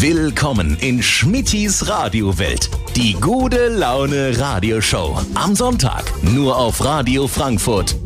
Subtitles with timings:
[0.00, 2.70] Willkommen in Schmittis Radiowelt.
[2.96, 5.18] Die gute Laune Radioshow.
[5.34, 7.96] Am Sonntag nur auf Radio Frankfurt.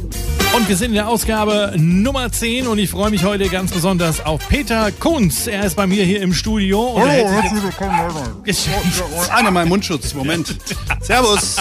[0.56, 4.24] Und wir sind in der Ausgabe Nummer 10 und ich freue mich heute ganz besonders
[4.24, 5.48] auf Peter Kunz.
[5.48, 6.94] Er ist bei mir hier im Studio.
[6.96, 7.98] Hallo, hätte- herzlich willkommen.
[9.32, 10.54] Einer mein Mundschutz, Moment.
[11.00, 11.56] Servus.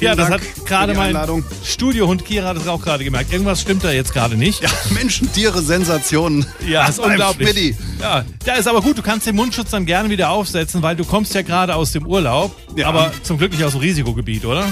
[0.00, 1.16] ja, das hat gerade mein.
[1.64, 3.32] Studiohund Kira hat das auch gerade gemerkt.
[3.32, 4.62] Irgendwas stimmt da jetzt gerade nicht.
[4.62, 6.44] Ja, Menschen, Tiere, Sensationen.
[6.68, 7.74] Ja, ist Beim unglaublich.
[8.00, 8.98] Ja, ja, ist aber gut.
[8.98, 12.06] Du kannst den Mundschutz dann gerne wieder aufsetzen, weil du kommst ja gerade aus dem
[12.06, 12.54] Urlaub.
[12.76, 12.88] Ja.
[12.88, 14.66] Aber zum Glück nicht aus dem Risikogebiet, oder?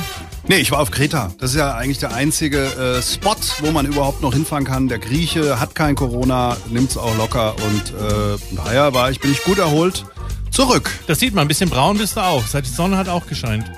[0.49, 1.33] Nee, ich war auf Kreta.
[1.39, 4.89] Das ist ja eigentlich der einzige äh, Spot, wo man überhaupt noch hinfahren kann.
[4.89, 9.45] Der Grieche hat kein Corona, nimmt's auch locker und äh, daher war ich, bin ich
[9.45, 10.05] gut erholt
[10.53, 10.91] zurück.
[11.07, 11.43] Das sieht man.
[11.43, 12.47] Ein bisschen braun bist du auch.
[12.47, 13.71] Seit die Sonne hat auch gescheint.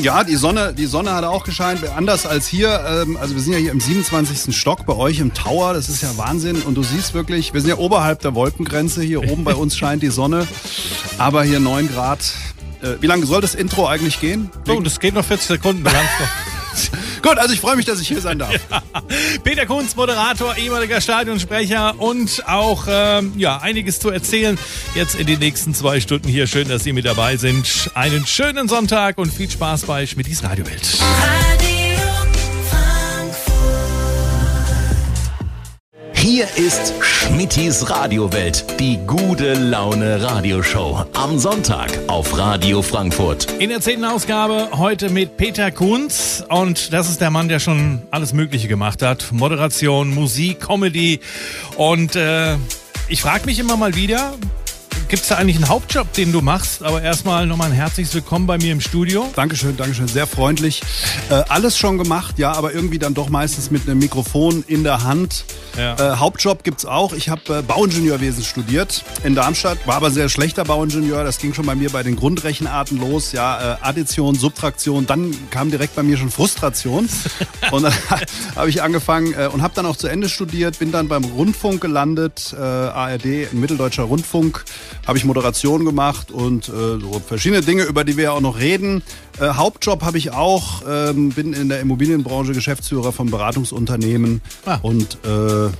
[0.00, 1.86] Ja, die Sonne, die Sonne hat auch gescheint.
[1.96, 2.82] Anders als hier.
[2.88, 4.56] Ähm, also wir sind ja hier im 27.
[4.56, 5.74] Stock bei euch im Tower.
[5.74, 6.62] Das ist ja Wahnsinn.
[6.62, 9.02] Und du siehst wirklich, wir sind ja oberhalb der Wolkengrenze.
[9.02, 10.46] Hier oben bei uns scheint die Sonne.
[11.18, 12.32] Aber hier 9 Grad.
[12.82, 14.50] Äh, wie lange soll das Intro eigentlich gehen?
[14.66, 15.84] So, das geht noch 40 Sekunden.
[17.22, 18.54] Gut, also ich freue mich, dass ich hier sein darf.
[19.44, 24.58] Peter Kunz, Moderator, ehemaliger Stadionsprecher und auch ähm, ja, einiges zu erzählen.
[24.94, 26.46] Jetzt in den nächsten zwei Stunden hier.
[26.46, 27.90] Schön, dass Sie mit dabei sind.
[27.94, 30.98] Einen schönen Sonntag und viel Spaß bei Schmittis Radiowelt.
[36.22, 38.78] Hier ist Schmittis Radiowelt.
[38.78, 41.04] Die gute Laune Radioshow.
[41.14, 43.50] Am Sonntag auf Radio Frankfurt.
[43.58, 46.44] In der zehnten Ausgabe heute mit Peter Kunz.
[46.48, 49.32] Und das ist der Mann, der schon alles Mögliche gemacht hat.
[49.32, 51.18] Moderation, Musik, Comedy.
[51.76, 52.54] Und äh,
[53.08, 54.34] ich frage mich immer mal wieder,
[55.12, 56.82] gibt es da eigentlich einen Hauptjob, den du machst?
[56.82, 59.28] Aber erstmal nochmal ein herzliches Willkommen bei mir im Studio.
[59.36, 60.80] Dankeschön, Dankeschön, sehr freundlich.
[61.28, 65.04] Äh, alles schon gemacht, ja, aber irgendwie dann doch meistens mit einem Mikrofon in der
[65.04, 65.44] Hand.
[65.76, 66.14] Ja.
[66.14, 67.12] Äh, Hauptjob gibt's auch.
[67.12, 71.24] Ich habe äh, Bauingenieurwesen studiert in Darmstadt, war aber sehr schlechter Bauingenieur.
[71.24, 73.32] Das ging schon bei mir bei den Grundrechenarten los.
[73.32, 77.06] Ja, äh, Addition, Subtraktion, dann kam direkt bei mir schon Frustration.
[77.70, 77.92] und dann
[78.56, 81.82] habe ich angefangen äh, und habe dann auch zu Ende studiert, bin dann beim Rundfunk
[81.82, 84.64] gelandet, äh, ARD, Mitteldeutscher Rundfunk,
[85.06, 88.58] habe ich Moderation gemacht und äh, so verschiedene Dinge, über die wir ja auch noch
[88.58, 89.02] reden.
[89.40, 94.78] Äh, Hauptjob habe ich auch, ähm, bin in der Immobilienbranche Geschäftsführer von Beratungsunternehmen Ah.
[94.82, 95.70] und äh,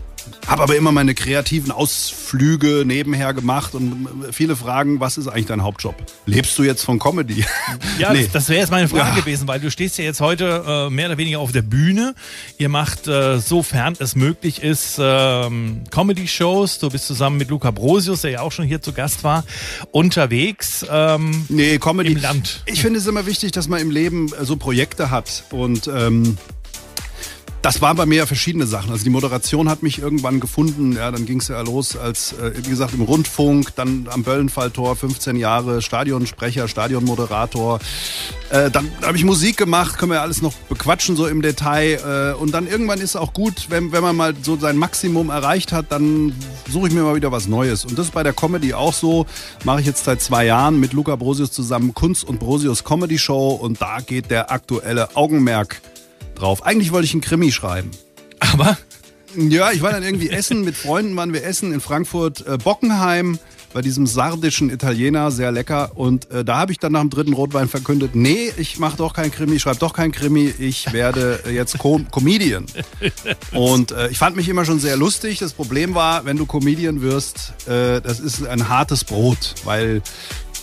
[0.46, 5.62] habe aber immer meine kreativen Ausflüge nebenher gemacht und viele fragen, was ist eigentlich dein
[5.62, 5.94] Hauptjob?
[6.26, 7.44] Lebst du jetzt von Comedy?
[7.98, 8.24] Ja, Nee.
[8.24, 9.14] das, das wäre jetzt meine Frage Ja.
[9.20, 12.14] gewesen, weil du stehst ja jetzt heute äh, mehr oder weniger auf der Bühne.
[12.58, 16.78] Ihr macht, äh, sofern es möglich ist, ähm, Comedy-Shows.
[16.78, 19.44] Du bist zusammen mit Luca Brosius, der ja auch schon hier zu Gast war,
[19.90, 20.84] unterwegs.
[20.90, 22.12] Ähm, Nee, Comedy.
[22.12, 22.62] Im Land.
[22.66, 25.44] Ich finde es immer wichtig, dass man im Leben äh, so Projekte hat.
[25.50, 26.36] Und ähm,
[27.62, 28.90] das waren bei mir ja verschiedene Sachen.
[28.90, 30.92] Also die Moderation hat mich irgendwann gefunden.
[30.96, 34.96] Ja, dann ging es ja los als, äh, wie gesagt, im Rundfunk, dann am Böllenfalltor,
[34.96, 37.78] 15 Jahre, Stadionsprecher, Stadionmoderator.
[38.50, 42.34] Äh, dann habe ich Musik gemacht, können wir ja alles noch bequatschen so im Detail.
[42.34, 45.70] Äh, und dann irgendwann ist auch gut, wenn, wenn man mal so sein Maximum erreicht
[45.70, 46.34] hat, dann
[46.68, 47.84] suche ich mir mal wieder was Neues.
[47.84, 49.24] Und das ist bei der Comedy auch so.
[49.64, 53.50] Mache ich jetzt seit zwei Jahren mit Luca Brosius zusammen Kunst und Brosius Comedy Show.
[53.50, 55.80] Und da geht der aktuelle Augenmerk
[56.34, 56.64] drauf.
[56.64, 57.90] Eigentlich wollte ich einen Krimi schreiben.
[58.40, 58.78] aber
[59.36, 63.38] Ja, ich war dann irgendwie essen, mit Freunden waren wir essen in Frankfurt äh, Bockenheim
[63.72, 65.92] bei diesem sardischen Italiener, sehr lecker.
[65.94, 69.14] Und äh, da habe ich dann nach dem dritten Rotwein verkündet, nee, ich mache doch
[69.14, 72.66] kein Krimi, ich schreibe doch kein Krimi, ich werde äh, jetzt Com Comedian.
[73.52, 75.38] Und äh, ich fand mich immer schon sehr lustig.
[75.38, 80.02] Das Problem war, wenn du Comedian wirst, äh, das ist ein hartes Brot, weil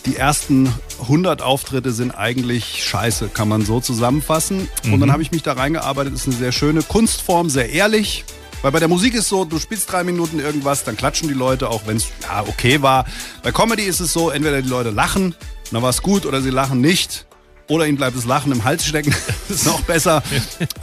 [0.06, 4.68] die ersten 100 Auftritte sind eigentlich scheiße, kann man so zusammenfassen.
[4.94, 6.14] Und dann habe ich mich da reingearbeitet.
[6.14, 8.26] Ist eine sehr schöne Kunstform, sehr ehrlich.
[8.62, 11.70] Weil bei der Musik ist so, du spielst drei Minuten irgendwas, dann klatschen die Leute,
[11.70, 13.06] auch wenn es ja okay war.
[13.42, 15.34] Bei Comedy ist es so, entweder die Leute lachen,
[15.72, 17.26] dann war es gut, oder sie lachen nicht.
[17.70, 19.16] Oder ihnen bleibt das Lachen im Hals stecken.
[19.48, 20.22] Das ist noch besser.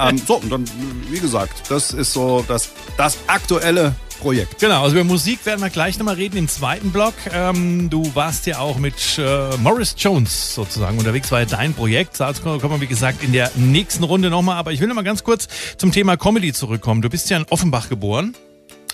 [0.00, 0.64] ähm, so, und dann,
[1.10, 4.58] wie gesagt, das ist so das, das aktuelle Projekt.
[4.58, 7.14] Genau, also über Musik werden wir gleich nochmal reden im zweiten Block.
[7.32, 12.18] Ähm, du warst ja auch mit äh, Morris Jones sozusagen unterwegs, war ja dein Projekt.
[12.18, 14.56] Dazu kommen wir, wie gesagt, in der nächsten Runde nochmal.
[14.56, 17.02] Aber ich will nochmal ganz kurz zum Thema Comedy zurückkommen.
[17.02, 18.34] Du bist ja in Offenbach geboren.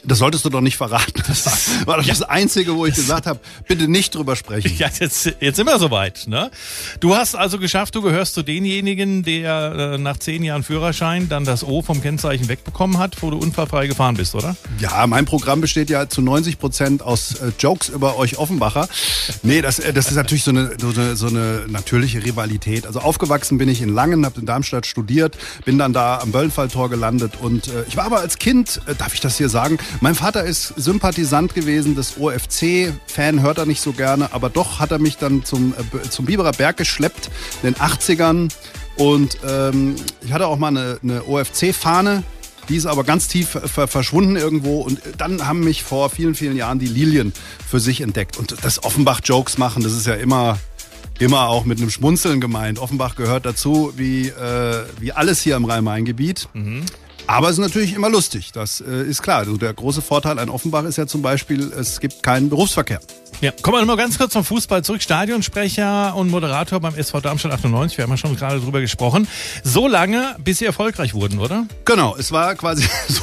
[0.05, 1.23] Das solltest du doch nicht verraten.
[1.27, 1.47] Das
[1.81, 4.73] war, war doch das Einzige, wo ich gesagt habe, bitte nicht drüber sprechen.
[4.77, 6.27] Ja, jetzt, jetzt sind wir soweit.
[6.27, 6.51] Ne?
[7.01, 11.45] Du hast also geschafft, du gehörst zu denjenigen, der äh, nach zehn Jahren Führerschein dann
[11.45, 14.57] das O vom Kennzeichen wegbekommen hat, wo du unfallfrei gefahren bist, oder?
[14.79, 18.89] Ja, mein Programm besteht ja zu 90 Prozent aus äh, Jokes über euch Offenbacher.
[19.43, 22.87] Nee, das, äh, das ist natürlich so eine, so, eine, so eine natürliche Rivalität.
[22.87, 26.91] Also aufgewachsen bin ich in Langen, habe in Darmstadt studiert, bin dann da am Böllenfalltor
[26.91, 30.15] gelandet und äh, ich war aber als Kind, äh, darf ich das hier sagen, Mein
[30.15, 32.93] Vater ist Sympathisant gewesen des OFC.
[33.07, 36.27] Fan hört er nicht so gerne, aber doch hat er mich dann zum, äh, zum
[36.27, 37.31] Biberer Berg geschleppt
[37.63, 38.53] in den 80ern.
[38.97, 42.23] Und ähm, ich hatte auch mal eine, eine OFC-Fahne.
[42.69, 44.81] Die ist aber ganz tief ver verschwunden irgendwo.
[44.81, 47.33] Und dann haben mich vor vielen, vielen Jahren die Lilien
[47.69, 48.37] für sich entdeckt.
[48.37, 50.59] Und das Offenbach-Jokes machen, das ist ja immer
[51.19, 52.79] immer auch mit einem Schmunzeln gemeint.
[52.79, 56.49] Offenbach gehört dazu, wie, äh, wie alles hier im Rhein-Main-Gebiet.
[56.53, 56.85] Mhm.
[57.33, 59.39] Aber es ist natürlich immer lustig, das äh, ist klar.
[59.39, 63.01] Also der große Vorteil an Offenbach ist ja zum Beispiel, es gibt keinen Berufsverkehr.
[63.41, 65.01] Ja, kommen wir nochmal ganz kurz zum Fußball zurück.
[65.01, 69.27] Stadionsprecher und Moderator beim SV Darmstadt 98, wir haben ja schon gerade drüber gesprochen.
[69.65, 71.67] So lange, bis Sie erfolgreich wurden, oder?
[71.87, 73.23] Genau, es war quasi so,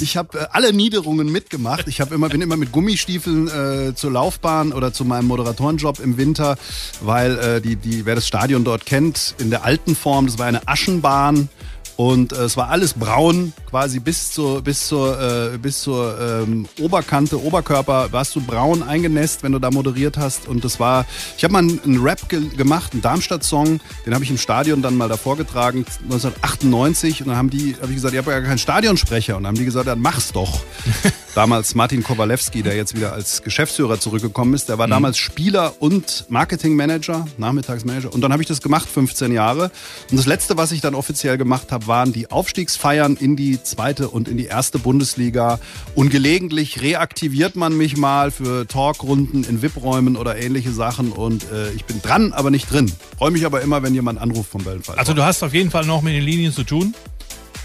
[0.00, 1.86] ich habe äh, alle Niederungen mitgemacht.
[1.86, 6.16] Ich hab immer, bin immer mit Gummistiefeln äh, zur Laufbahn oder zu meinem Moderatorenjob im
[6.16, 6.58] Winter,
[7.00, 10.46] weil äh, die, die, wer das Stadion dort kennt, in der alten Form, das war
[10.46, 11.48] eine Aschenbahn
[11.96, 16.68] und äh, es war alles braun, quasi bis zur, bis zur, äh, bis zur ähm,
[16.78, 20.46] Oberkante, Oberkörper warst du braun eingenässt, wenn du da moderiert hast.
[20.46, 21.06] Und das war,
[21.38, 24.82] ich habe mal einen, einen Rap ge gemacht, einen Darmstadt-Song, den habe ich im Stadion
[24.82, 27.22] dann mal davor getragen, 1998.
[27.22, 29.36] Und dann haben die, habe ich gesagt, ihr habt ja gar keinen Stadionsprecher.
[29.36, 30.60] Und dann haben die gesagt, dann mach's doch.
[31.36, 34.92] damals Martin Kowalewski, der jetzt wieder als Geschäftsführer zurückgekommen ist, der war mhm.
[34.92, 38.12] damals Spieler und Marketingmanager, Nachmittagsmanager.
[38.12, 39.70] Und dann habe ich das gemacht, 15 Jahre.
[40.10, 44.08] Und das letzte, was ich dann offiziell gemacht habe, waren die Aufstiegsfeiern in die zweite
[44.08, 45.60] und in die erste Bundesliga.
[45.94, 51.12] Und gelegentlich reaktiviert man mich mal für Talkrunden in VIP-Räumen oder ähnliche Sachen.
[51.12, 52.90] Und äh, ich bin dran, aber nicht drin.
[53.18, 54.96] Freue mich aber immer, wenn jemand anruft vom Wellenfall.
[54.96, 56.94] Also du hast auf jeden Fall noch mit den Linien zu tun?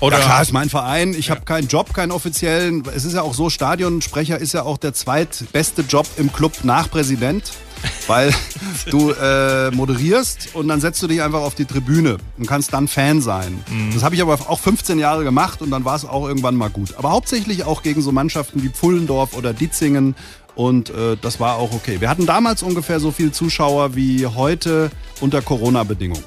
[0.01, 1.13] Oder ja klar, ist mein Verein.
[1.13, 1.35] Ich ja.
[1.35, 2.83] habe keinen Job, keinen offiziellen.
[2.93, 6.89] Es ist ja auch so, Stadionsprecher ist ja auch der zweitbeste Job im Club nach
[6.89, 7.53] Präsident
[8.07, 8.33] weil
[8.89, 12.87] du äh, moderierst und dann setzt du dich einfach auf die Tribüne und kannst dann
[12.87, 13.63] Fan sein.
[13.69, 13.93] Mhm.
[13.93, 16.69] Das habe ich aber auch 15 Jahre gemacht und dann war es auch irgendwann mal
[16.69, 16.95] gut.
[16.97, 20.15] Aber hauptsächlich auch gegen so Mannschaften wie Pfullendorf oder Ditzingen
[20.55, 22.01] und äh, das war auch okay.
[22.01, 26.23] Wir hatten damals ungefähr so viele Zuschauer wie heute unter Corona-Bedingungen.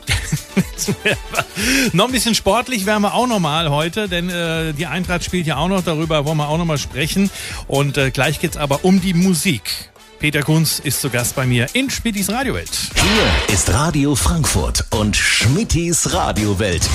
[1.92, 5.56] noch ein bisschen sportlich wären wir auch nochmal heute, denn äh, die Eintracht spielt ja
[5.56, 7.30] auch noch, darüber wollen wir auch nochmal sprechen.
[7.66, 9.90] Und äh, gleich es aber um die Musik.
[10.18, 12.70] Peter Kunz ist zu Gast bei mir in Schmittis Radiowelt.
[12.94, 16.88] Hier ist Radio Frankfurt und Schmittis Radiowelt.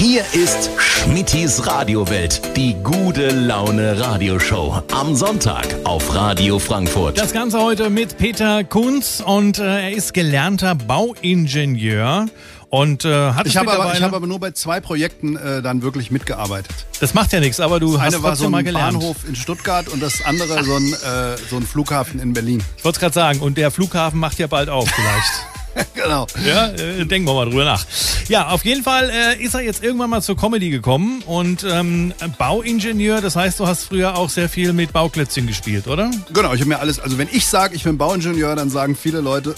[0.00, 4.82] Hier ist Schmittis Radiowelt, die gute Laune Radioshow.
[4.94, 7.18] Am Sonntag auf Radio Frankfurt.
[7.18, 12.28] Das Ganze heute mit Peter Kunz und äh, er ist gelernter Bauingenieur
[12.70, 15.82] und äh, hat ich habe aber, ich hab aber nur bei zwei Projekten äh, dann
[15.82, 16.74] wirklich mitgearbeitet.
[17.00, 18.94] Das macht ja nichts, aber du das hast eine war so ein mal gelernt.
[18.94, 22.62] Bahnhof in Stuttgart und das andere so ein, äh, so ein Flughafen in Berlin.
[22.78, 25.44] Ich wollte es gerade sagen, und der Flughafen macht ja bald auf vielleicht.
[25.94, 26.26] genau.
[26.46, 27.84] Ja, äh, denken wir mal drüber nach.
[28.28, 32.12] Ja, auf jeden Fall äh, ist er jetzt irgendwann mal zur Comedy gekommen und ähm,
[32.38, 36.10] Bauingenieur, das heißt, du hast früher auch sehr viel mit Bauklötzchen gespielt, oder?
[36.32, 39.20] Genau, ich habe mir alles, also wenn ich sage, ich bin Bauingenieur, dann sagen viele
[39.20, 39.54] Leute,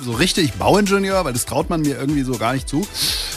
[0.00, 2.86] so richtig Bauingenieur, weil das traut man mir irgendwie so gar nicht zu.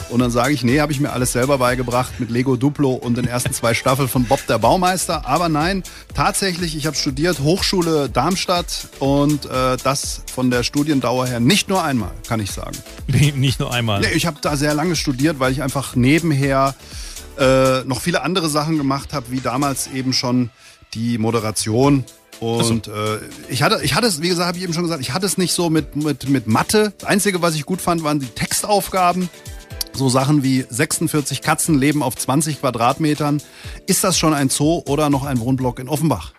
[0.09, 3.17] Und dann sage ich, nee, habe ich mir alles selber beigebracht mit Lego Duplo und
[3.17, 5.25] den ersten zwei Staffeln von Bob der Baumeister.
[5.25, 5.83] Aber nein,
[6.13, 11.83] tatsächlich, ich habe studiert Hochschule Darmstadt und äh, das von der Studiendauer her nicht nur
[11.83, 12.77] einmal, kann ich sagen.
[13.07, 14.01] nicht nur einmal.
[14.01, 16.75] Nee, ich habe da sehr lange studiert, weil ich einfach nebenher
[17.37, 20.49] äh, noch viele andere Sachen gemacht habe, wie damals eben schon
[20.93, 22.05] die Moderation
[22.39, 22.91] und so.
[22.91, 23.19] äh,
[23.49, 25.37] ich hatte, ich hatte es, wie gesagt, habe ich eben schon gesagt, ich hatte es
[25.37, 26.93] nicht so mit, mit, mit Mathe.
[26.97, 29.29] Das Einzige, was ich gut fand, waren die Textaufgaben.
[29.93, 33.41] So Sachen wie 46 Katzen leben auf 20 Quadratmetern.
[33.87, 36.33] Ist das schon ein Zoo oder noch ein Wohnblock in Offenbach?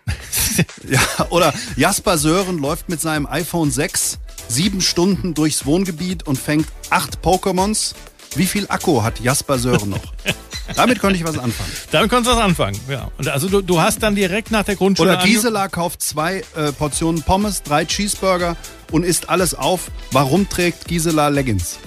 [0.88, 1.00] ja,
[1.30, 7.20] oder Jasper Sören läuft mit seinem iPhone 6 sieben Stunden durchs Wohngebiet und fängt acht
[7.22, 7.94] Pokémons.
[8.34, 10.12] Wie viel Akku hat Jasper Sören noch?
[10.74, 11.70] Damit konnte ich was anfangen.
[11.92, 13.10] Damit konntest du was anfangen, ja.
[13.18, 15.12] Und also du, du hast dann direkt nach der Grundschule.
[15.12, 18.56] Oder Gisela kauft zwei äh, Portionen Pommes, drei Cheeseburger
[18.90, 19.90] und isst alles auf.
[20.10, 21.78] Warum trägt Gisela Leggings?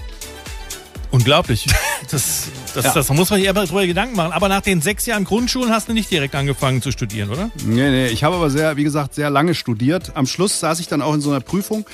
[1.12, 1.68] Unglaublich.
[2.12, 2.94] Das, das, ja.
[2.94, 4.32] das muss man sich aber drüber Gedanken machen.
[4.32, 7.52] Aber nach den sechs Jahren Grundschulen hast du nicht direkt angefangen zu studieren, oder?
[7.64, 8.08] Nee, nee.
[8.08, 10.14] Ich habe aber sehr, wie gesagt, sehr lange studiert.
[10.16, 11.86] Am Schluss saß ich dann auch in so einer Prüfung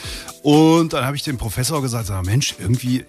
[0.42, 3.04] und dann habe ich dem Professor gesagt, sag, Mensch, irgendwie,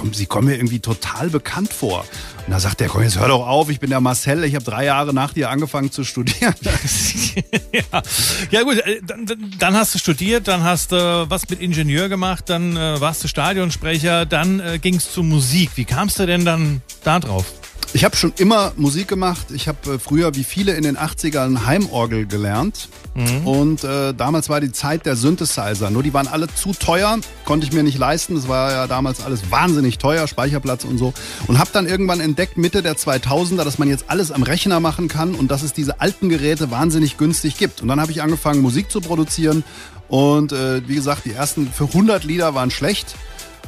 [0.00, 2.04] komm, Sie kommen mir irgendwie total bekannt vor.
[2.46, 4.64] Und da sagt er, komm, jetzt hör doch auf, ich bin der Marcel, ich habe
[4.64, 6.54] drei Jahre nach dir angefangen zu studieren.
[7.72, 8.02] ja.
[8.50, 9.26] ja gut, äh, dann,
[9.58, 13.22] dann, hast du studiert, dann hast du äh, was mit Ingenieur gemacht, dann äh, warst
[13.22, 15.70] du Stadionsprecher, dann äh, ging es zur Musik.
[15.74, 17.59] Wie kamst du denn dann da drauf?
[17.92, 19.48] Ich habe schon immer Musik gemacht.
[19.52, 22.88] Ich habe äh, früher wie viele in den 80ern Heimorgel gelernt.
[23.14, 23.46] Mhm.
[23.46, 25.90] Und äh, damals war die Zeit der Synthesizer.
[25.90, 28.36] Nur die waren alle zu teuer, konnte ich mir nicht leisten.
[28.36, 31.12] Das war ja damals alles wahnsinnig teuer, Speicherplatz und so.
[31.48, 35.08] Und habe dann irgendwann entdeckt, Mitte der 2000er, dass man jetzt alles am Rechner machen
[35.08, 37.82] kann und dass es diese alten Geräte wahnsinnig günstig gibt.
[37.82, 39.64] Und dann habe ich angefangen, Musik zu produzieren.
[40.06, 43.16] Und äh, wie gesagt, die ersten für 100 Lieder waren schlecht.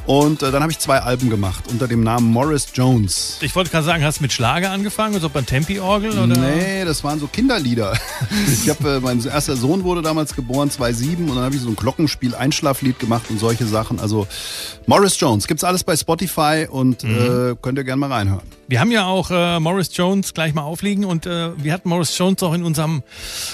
[0.05, 3.37] Und äh, dann habe ich zwei Alben gemacht unter dem Namen Morris Jones.
[3.41, 6.11] Ich wollte gerade sagen, hast du mit Schlager angefangen, also beim Tempi-Orgel?
[6.19, 6.27] Oder?
[6.27, 7.93] Nee, das waren so Kinderlieder.
[8.63, 11.69] ich habe, äh, mein erster Sohn wurde damals geboren, 2007, und dann habe ich so
[11.69, 14.01] ein Glockenspiel, Einschlaflied gemacht und solche Sachen.
[14.01, 14.27] Also
[14.87, 17.51] Morris Jones, gibt's alles bei Spotify und mhm.
[17.51, 18.41] äh, könnt ihr gerne mal reinhören.
[18.67, 22.17] Wir haben ja auch äh, Morris Jones gleich mal aufliegen und äh, wir hatten Morris
[22.17, 23.03] Jones auch in unserem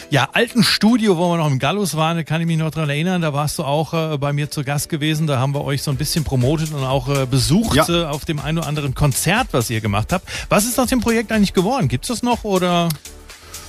[0.10, 2.90] ja, alten Studio, wo wir noch im Gallus waren, da kann ich mich noch dran
[2.90, 5.82] erinnern, da warst du auch äh, bei mir zu Gast gewesen, da haben wir euch
[5.82, 6.39] so ein bisschen promotet
[6.74, 7.90] und auch äh, besucht ja.
[7.90, 10.28] äh, auf dem einen oder anderen Konzert, was ihr gemacht habt.
[10.50, 11.88] Was ist aus dem Projekt eigentlich geworden?
[11.88, 12.90] Gibt's das noch oder?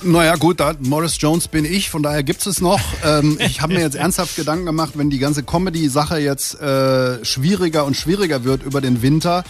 [0.03, 2.79] Naja, gut, da, Morris Jones bin ich, von daher gibt es noch.
[3.05, 7.85] Ähm, ich habe mir jetzt ernsthaft Gedanken gemacht, wenn die ganze Comedy-Sache jetzt äh, schwieriger
[7.85, 9.43] und schwieriger wird über den Winter,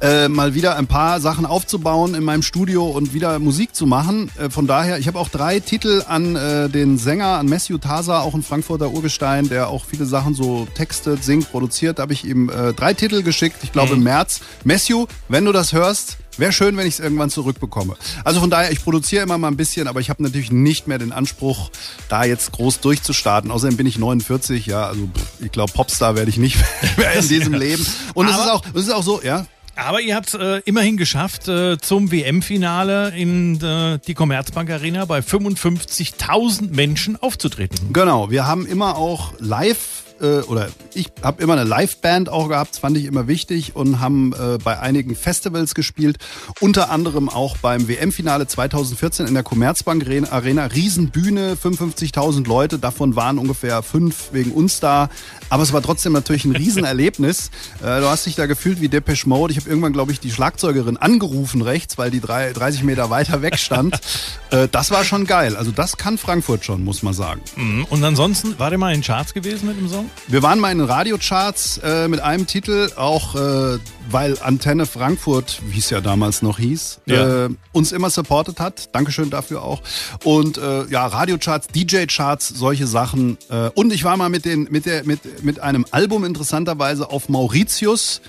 [0.00, 4.30] äh, mal wieder ein paar Sachen aufzubauen in meinem Studio und wieder Musik zu machen.
[4.38, 8.20] Äh, von daher, ich habe auch drei Titel an äh, den Sänger, an Matthew Tasa,
[8.20, 11.98] auch ein Frankfurter Urgestein, der auch viele Sachen so textet, singt, produziert.
[11.98, 13.98] Da habe ich ihm äh, drei Titel geschickt, ich glaube mhm.
[13.98, 14.40] im März.
[14.64, 17.96] Matthew, wenn du das hörst, Wäre schön, wenn ich es irgendwann zurückbekomme.
[18.24, 20.98] Also von daher, ich produziere immer mal ein bisschen, aber ich habe natürlich nicht mehr
[20.98, 21.70] den Anspruch,
[22.08, 23.50] da jetzt groß durchzustarten.
[23.50, 25.08] Außerdem bin ich 49, ja, also
[25.40, 26.56] ich glaube, Popstar werde ich nicht
[26.96, 27.86] mehr in diesem Leben.
[28.14, 29.46] Und es ist auch, es ist auch so, ja.
[29.74, 35.20] Aber ihr habt äh, immerhin geschafft, äh, zum WM-Finale in äh, die Commerzbank Arena bei
[35.20, 37.92] 55.000 Menschen aufzutreten.
[37.92, 42.76] Genau, wir haben immer auch live äh, oder ich habe immer eine Liveband auch gehabt,
[42.76, 46.18] fand ich immer wichtig und haben äh, bei einigen Festivals gespielt,
[46.60, 53.38] unter anderem auch beim WM-Finale 2014 in der Commerzbank Arena, Riesenbühne, 55.000 Leute, davon waren
[53.38, 55.10] ungefähr fünf wegen uns da,
[55.52, 57.50] aber es war trotzdem natürlich ein Riesenerlebnis.
[57.82, 59.52] äh, du hast dich da gefühlt wie Depeche Mode.
[59.52, 63.42] Ich habe irgendwann, glaube ich, die Schlagzeugerin angerufen rechts, weil die drei, 30 Meter weiter
[63.42, 64.00] weg stand.
[64.50, 65.54] äh, das war schon geil.
[65.54, 67.42] Also das kann Frankfurt schon, muss man sagen.
[67.56, 67.84] Mhm.
[67.90, 70.08] Und ansonsten, war der mal in Charts gewesen mit dem Song?
[70.26, 73.78] Wir waren mal in den Radiocharts äh, mit einem Titel, auch äh,
[74.10, 77.46] weil Antenne Frankfurt, wie es ja damals noch hieß, ja.
[77.46, 78.94] äh, uns immer supportet hat.
[78.94, 79.82] Dankeschön dafür auch.
[80.24, 83.38] Und äh, ja, Radiocharts, DJ-Charts, solche Sachen.
[83.48, 87.28] Äh, und ich war mal mit, den, mit, der, mit, mit einem Album interessanterweise auf
[87.28, 88.20] Mauritius.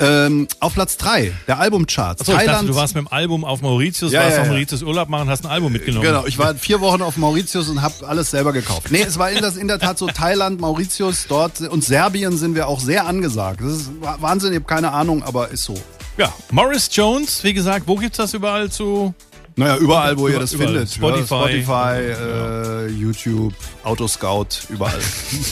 [0.00, 2.22] Ähm, auf Platz 3 der Albumcharts.
[2.22, 2.48] Achso, Thailand.
[2.48, 5.28] Dachte, du warst mit dem Album auf Mauritius, ja, warst ja, auf Mauritius Urlaub machen,
[5.28, 6.04] hast ein Album mitgenommen.
[6.04, 8.90] Genau, ich war vier Wochen auf Mauritius und habe alles selber gekauft.
[8.90, 12.54] Nee, es war in, das, in der Tat so Thailand, Mauritius, dort und Serbien sind
[12.54, 13.60] wir auch sehr angesagt.
[13.60, 15.74] Das ist Wahnsinn, ich habe keine Ahnung, aber ist so.
[16.16, 19.14] Ja, Morris Jones, wie gesagt, wo gibt's das überall zu
[19.56, 20.72] naja, überall, wo ihr das überall.
[20.72, 20.92] findet.
[20.92, 23.54] Spotify, Spotify äh, YouTube,
[23.84, 25.00] Autoscout, überall.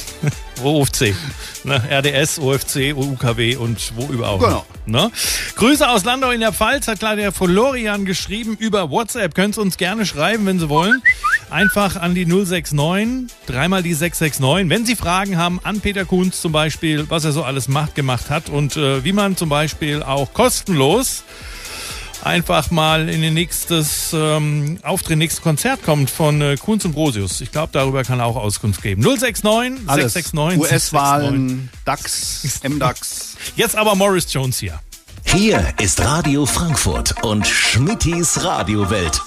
[0.63, 1.15] OFC.
[1.65, 1.83] Ne?
[1.91, 4.39] RDS, OFC, UKW und wo überall.
[4.39, 4.67] Genau.
[4.87, 5.11] Ne?
[5.57, 9.35] Grüße aus Landau in der Pfalz, hat klar der Florian geschrieben über WhatsApp.
[9.35, 11.03] Könnt ihr uns gerne schreiben, wenn Sie wollen.
[11.51, 14.71] Einfach an die 069, dreimal die 669.
[14.71, 18.31] Wenn Sie Fragen haben an Peter Kunz zum Beispiel, was er so alles macht, gemacht
[18.31, 21.25] hat und äh, wie man zum Beispiel auch kostenlos
[22.25, 27.41] einfach mal in den nächstes ähm, Auftritt, nächstes Konzert kommt von äh, Kunz und Brosius.
[27.41, 29.03] Ich glaube, darüber kann er auch Auskunft geben.
[29.03, 30.13] 069 Alles.
[30.13, 33.37] 669 US-Wahlen, DAX, MDAX.
[33.57, 34.81] Jetzt aber Morris Jones hier.
[35.25, 39.21] Hier ist Radio Frankfurt und Schmittis Radiowelt.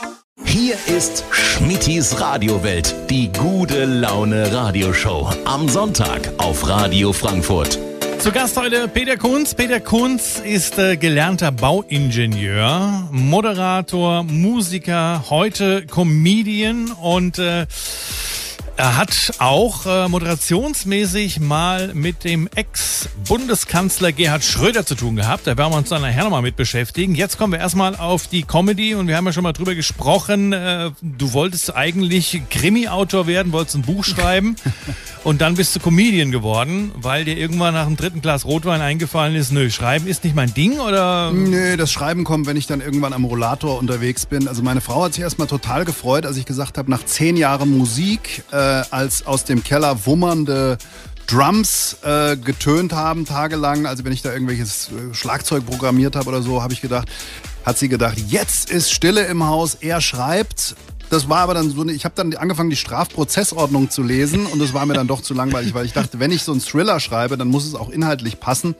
[0.45, 5.31] Hier ist Schmittis Radiowelt, die gute Laune Radioshow.
[5.45, 7.79] Am Sonntag auf Radio Frankfurt.
[8.23, 9.53] Zu Gast heute Peter Kunz.
[9.53, 17.65] Peter Kunz ist äh, gelernter Bauingenieur, Moderator, Musiker, heute Comedian und äh,
[18.75, 25.45] er hat auch äh, moderationsmäßig mal mit dem Ex-Bundeskanzler Gerhard Schröder zu tun gehabt.
[25.45, 27.13] Da werden wir uns dann nachher nochmal mit beschäftigen.
[27.13, 30.53] Jetzt kommen wir erstmal auf die Comedy und wir haben ja schon mal drüber gesprochen.
[30.53, 34.55] Äh, du wolltest eigentlich Krimi-Autor werden, wolltest ein Buch schreiben
[35.23, 39.35] und dann bist du Comedian geworden, weil dir irgendwann nach dem dritten Glas Rotwein eingefallen
[39.35, 41.31] ist, nö, Schreiben ist nicht mein Ding oder?
[41.31, 44.47] Nö, das Schreiben kommt, wenn ich dann irgendwann am Rollator unterwegs bin.
[44.47, 47.77] Also meine Frau hat sich erstmal total gefreut, als ich gesagt habe, nach zehn Jahren
[47.77, 50.77] Musik, äh, als aus dem Keller wummernde
[51.27, 53.85] Drums äh, getönt haben tagelang.
[53.85, 57.07] Also wenn ich da irgendwelches äh, Schlagzeug programmiert habe oder so, habe ich gedacht,
[57.65, 60.75] hat sie gedacht, jetzt ist Stille im Haus, er schreibt
[61.13, 64.73] das war aber dann so, ich habe dann angefangen, die Strafprozessordnung zu lesen und das
[64.73, 67.37] war mir dann doch zu langweilig, weil ich dachte, wenn ich so einen Thriller schreibe,
[67.37, 68.73] dann muss es auch inhaltlich passen.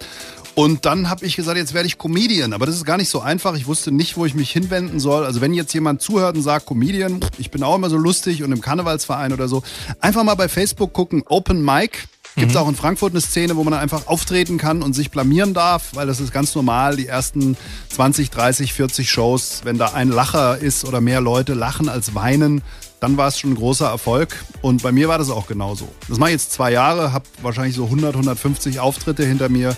[0.55, 2.53] Und dann habe ich gesagt, jetzt werde ich Comedian.
[2.53, 3.55] Aber das ist gar nicht so einfach.
[3.55, 5.25] Ich wusste nicht, wo ich mich hinwenden soll.
[5.25, 8.51] Also wenn jetzt jemand zuhört und sagt, Comedian, ich bin auch immer so lustig und
[8.51, 9.63] im Karnevalsverein oder so,
[9.99, 12.07] einfach mal bei Facebook gucken, Open Mic.
[12.35, 12.63] Gibt es mhm.
[12.63, 15.89] auch in Frankfurt eine Szene, wo man dann einfach auftreten kann und sich blamieren darf,
[15.93, 16.95] weil das ist ganz normal.
[16.95, 17.55] Die ersten
[17.89, 22.63] 20, 30, 40 Shows, wenn da ein Lacher ist oder mehr Leute lachen als weinen,
[22.99, 24.43] dann war es schon ein großer Erfolg.
[24.63, 25.87] Und bei mir war das auch genauso.
[26.09, 29.75] Das mache ich jetzt zwei Jahre, habe wahrscheinlich so 100, 150 Auftritte hinter mir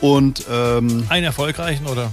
[0.00, 2.10] und ähm, einen erfolgreichen oder?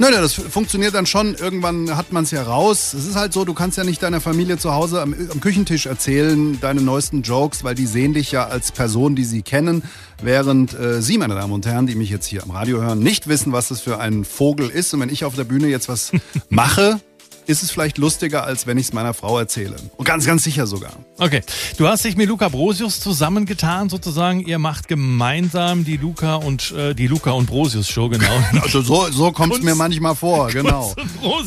[0.00, 1.34] Nein, nein, das funktioniert dann schon.
[1.34, 2.94] Irgendwann hat man es ja raus.
[2.94, 5.86] Es ist halt so, du kannst ja nicht deiner Familie zu Hause am, am, Küchentisch
[5.86, 9.82] erzählen, deine neuesten Jokes, weil die sehen dich ja als Person, die sie kennen.
[10.22, 13.26] Während äh, Sie, meine Damen und Herren, die mich jetzt hier am Radio hören, nicht
[13.26, 14.94] wissen, was das für ein Vogel ist.
[14.94, 16.12] Und wenn ich auf der Bühne jetzt was
[16.48, 17.00] mache,
[17.48, 19.76] ist es vielleicht lustiger, als wenn ich es meiner Frau erzähle.
[19.96, 20.92] Und ganz, ganz sicher sogar.
[21.18, 21.40] Okay.
[21.78, 24.40] Du hast dich mit Luca Brosius zusammengetan, sozusagen.
[24.40, 28.30] Ihr macht gemeinsam die Luca und äh, die Luca und Brosius Show, genau.
[28.62, 30.94] also so, so kommt es mir manchmal vor, genau.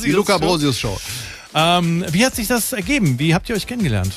[0.03, 0.97] die Luca Brosius Show.
[1.53, 3.19] Ähm, wie hat sich das ergeben?
[3.19, 4.13] Wie habt ihr euch kennengelernt?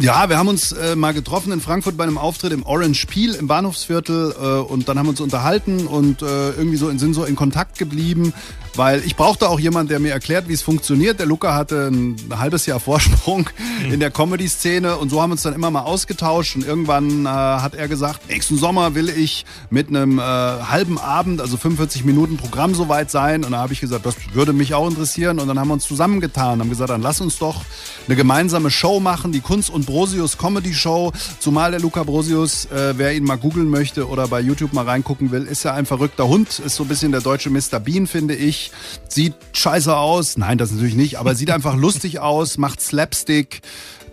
[0.00, 3.34] Ja, wir haben uns äh, mal getroffen in Frankfurt bei einem Auftritt im Orange Peel
[3.34, 7.24] im Bahnhofsviertel äh, und dann haben wir uns unterhalten und äh, irgendwie so sind so
[7.24, 8.32] in Kontakt geblieben,
[8.76, 11.18] weil ich brauchte auch jemanden, der mir erklärt, wie es funktioniert.
[11.18, 13.48] Der Luca hatte ein, halbes Jahr Vorsprung
[13.84, 13.92] mhm.
[13.92, 17.28] in der Comedy-Szene und so haben wir uns dann immer mal ausgetauscht und irgendwann äh,
[17.28, 22.36] hat er gesagt, nächsten Sommer will ich mit einem äh, halben Abend, also 45 Minuten
[22.36, 25.58] Programm soweit sein und da habe ich gesagt, das würde mich auch interessieren und dann
[25.58, 27.62] haben wir uns zusammengetan, haben gesagt, dann lass uns doch
[28.06, 31.12] eine gemeinsame Show machen, die Kunst und Brosius Comedy Show.
[31.40, 35.30] Zumal der Luca Brosius, äh, wer ihn mal googeln möchte oder bei YouTube mal reingucken
[35.30, 36.58] will, ist ja ein verrückter Hund.
[36.58, 37.80] Ist so ein bisschen der deutsche Mr.
[37.80, 38.65] Bean, finde ich.
[39.08, 40.36] Sieht scheiße aus.
[40.36, 43.62] Nein, das natürlich nicht, aber sieht einfach lustig aus, macht Slapstick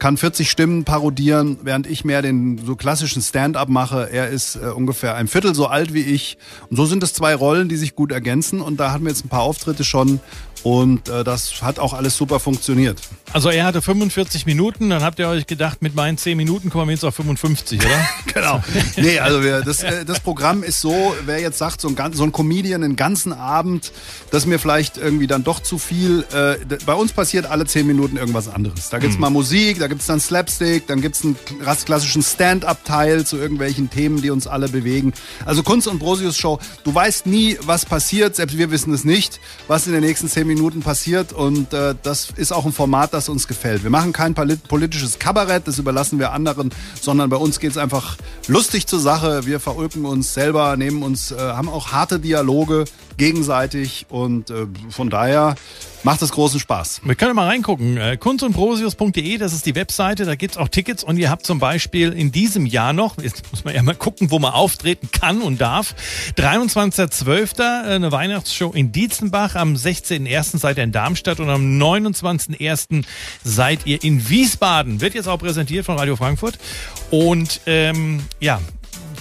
[0.04, 4.10] kann 40 Stimmen parodieren, während ich mehr den so klassischen Stand-up mache.
[4.12, 6.38] Er ist äh, ungefähr ein Viertel so alt wie ich.
[6.70, 8.60] Und so sind es zwei Rollen, die sich gut ergänzen.
[8.60, 10.20] Und da hatten wir jetzt ein paar Auftritte schon.
[10.64, 13.02] Und äh, das hat auch alles super funktioniert.
[13.34, 16.88] Also er hatte 45 Minuten, dann habt ihr euch gedacht, mit meinen 10 Minuten kommen
[16.88, 17.90] wir jetzt auf 55, oder?
[18.34, 18.64] genau.
[18.96, 22.24] Nee, also wir, das, äh, das Programm ist so, wer jetzt sagt, so ein, so
[22.24, 23.92] ein Comedian den ganzen Abend,
[24.32, 26.26] das ist mir vielleicht irgendwie dann doch zu viel.
[26.34, 28.90] Äh, bei uns passiert alle 10 Minuten irgendwas anderes.
[28.90, 29.22] Da gibt's mhm.
[29.22, 31.36] mal Musik, da gibt's dann Slapstick, dann gibt's einen
[31.86, 35.12] klassischen Stand-up-Teil zu irgendwelchen Themen, die uns alle bewegen.
[35.46, 39.42] Also Kunst und Brosius Show, du weißt nie, was passiert, selbst wir wissen es nicht,
[39.68, 43.14] was in den nächsten 10 Minuten Minuten passiert und äh, das ist auch ein Format,
[43.14, 43.84] das uns gefällt.
[43.84, 48.18] Wir machen kein politisches Kabarett, das überlassen wir anderen, sondern bei uns geht es einfach
[48.48, 49.46] lustig zur Sache.
[49.46, 52.86] Wir verulken uns selber, nehmen uns, äh, haben auch harte Dialoge
[53.18, 55.56] gegenseitig und äh, von daher
[56.04, 57.02] macht es großen Spaß.
[57.04, 57.98] Wir können mal reingucken.
[57.98, 61.30] Äh, kunst und Prosius.de, das ist die Webseite, da gibt es auch Tickets und ihr
[61.30, 64.52] habt zum Beispiel in diesem Jahr noch, jetzt muss man ja mal gucken, wo man
[64.52, 65.96] auftreten kann und darf,
[66.38, 67.60] 23.12.
[67.60, 70.58] Äh, eine Weihnachtsshow in Dietzenbach, am 16.01.
[70.58, 73.06] seid ihr in Darmstadt und am 29.01.
[73.44, 75.02] seid ihr in Wiesbaden.
[75.02, 76.58] Wird jetzt auch präsentiert von Radio Frankfurt
[77.12, 78.60] und ähm, ja,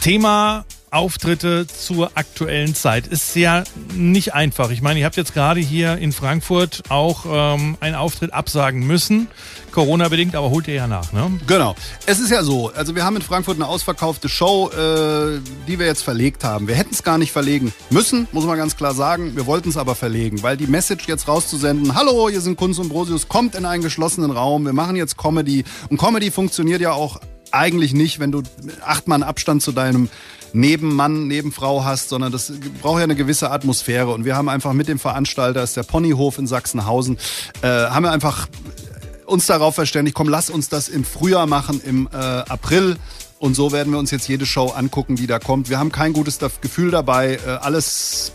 [0.01, 3.07] Thema Auftritte zur aktuellen Zeit.
[3.07, 4.71] Ist ja nicht einfach.
[4.71, 9.29] Ich meine, ihr habt jetzt gerade hier in Frankfurt auch ähm, einen Auftritt absagen müssen.
[9.73, 11.31] Corona-bedingt, aber holt ihr ja nach, ne?
[11.47, 11.75] Genau.
[12.05, 15.87] Es ist ja so, also wir haben in Frankfurt eine ausverkaufte Show, äh, die wir
[15.87, 16.69] jetzt verlegt haben.
[16.69, 19.35] Wir hätten es gar nicht verlegen müssen, muss man ganz klar sagen.
[19.35, 22.91] Wir wollten es aber verlegen, weil die Message jetzt rauszusenden, hallo, hier sind Kunst und
[22.91, 25.65] Brosius, kommt in einen geschlossenen Raum, wir machen jetzt Comedy.
[25.89, 27.19] Und Comedy funktioniert ja auch
[27.51, 28.43] eigentlich nicht, wenn du
[28.85, 30.11] acht Mann Abstand zu deinem
[30.53, 34.11] Nebenmann, Nebenfrau hast, sondern das braucht ja eine gewisse Atmosphäre.
[34.13, 37.19] Und wir haben einfach mit dem Veranstalter, ist der Ponyhof in Sachsenhausen,
[37.63, 38.49] äh, haben wir einfach
[39.27, 42.97] uns darauf verständigt, komm, lass uns das im Frühjahr machen, im äh, April.
[43.39, 45.69] Und so werden wir uns jetzt jede Show angucken, die da kommt.
[45.69, 48.33] Wir haben kein gutes Gefühl dabei, äh, alles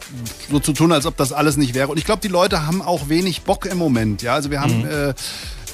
[0.51, 1.87] so zu tun, als ob das alles nicht wäre.
[1.87, 4.21] Und ich glaube, die Leute haben auch wenig Bock im Moment.
[4.21, 4.89] Ja, also wir haben mhm.
[4.89, 5.13] äh,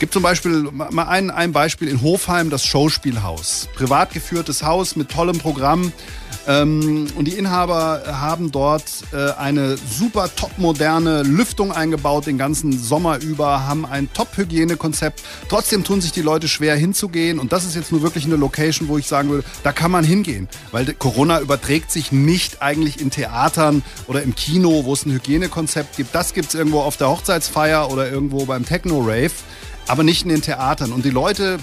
[0.03, 3.69] gibt zum Beispiel mal ein, ein Beispiel in Hofheim, das Showspielhaus.
[3.73, 5.93] Privat geführtes Haus mit tollem Programm.
[6.47, 12.77] Ähm, und die Inhaber haben dort äh, eine super top moderne Lüftung eingebaut, den ganzen
[12.77, 15.21] Sommer über, haben ein Top-Hygienekonzept.
[15.47, 17.39] Trotzdem tun sich die Leute schwer hinzugehen.
[17.39, 20.03] Und das ist jetzt nur wirklich eine Location, wo ich sagen würde, da kann man
[20.03, 20.49] hingehen.
[20.71, 25.97] Weil Corona überträgt sich nicht eigentlich in Theatern oder im Kino, wo es ein Hygienekonzept
[25.97, 26.13] gibt.
[26.13, 29.31] Das gibt es irgendwo auf der Hochzeitsfeier oder irgendwo beim Techno-Rave
[29.87, 30.91] aber nicht in den Theatern.
[30.91, 31.57] Und die Leute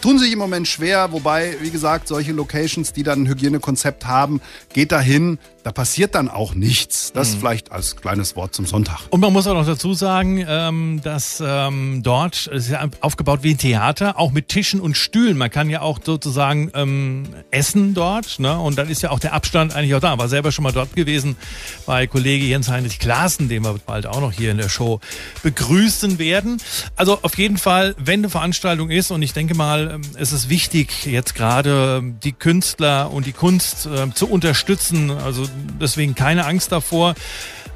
[0.00, 4.40] tun sich im Moment schwer, wobei, wie gesagt, solche Locations, die dann ein Hygienekonzept haben,
[4.72, 7.12] geht dahin, Da passiert dann auch nichts.
[7.12, 7.40] Das mhm.
[7.40, 9.00] vielleicht als kleines Wort zum Sonntag.
[9.10, 13.50] Und man muss auch noch dazu sagen, ähm, dass ähm, dort ist ja aufgebaut wie
[13.50, 15.36] ein Theater, auch mit Tischen und Stühlen.
[15.36, 18.38] Man kann ja auch sozusagen ähm, essen dort.
[18.38, 18.58] Ne?
[18.58, 20.16] Und dann ist ja auch der Abstand eigentlich auch da.
[20.16, 21.36] War selber schon mal dort gewesen
[21.84, 25.00] bei Kollege Jens-Heinrich Klaassen, den wir bald auch noch hier in der Show
[25.42, 26.62] begrüßen werden.
[26.96, 30.48] Also auf jeden Fall, wenn eine Veranstaltung ist, und ich denke mal, ähm, es ist
[30.48, 35.10] wichtig, jetzt gerade die Künstler und die Kunst äh, zu unterstützen.
[35.10, 35.44] Also
[35.80, 37.14] deswegen keine Angst davor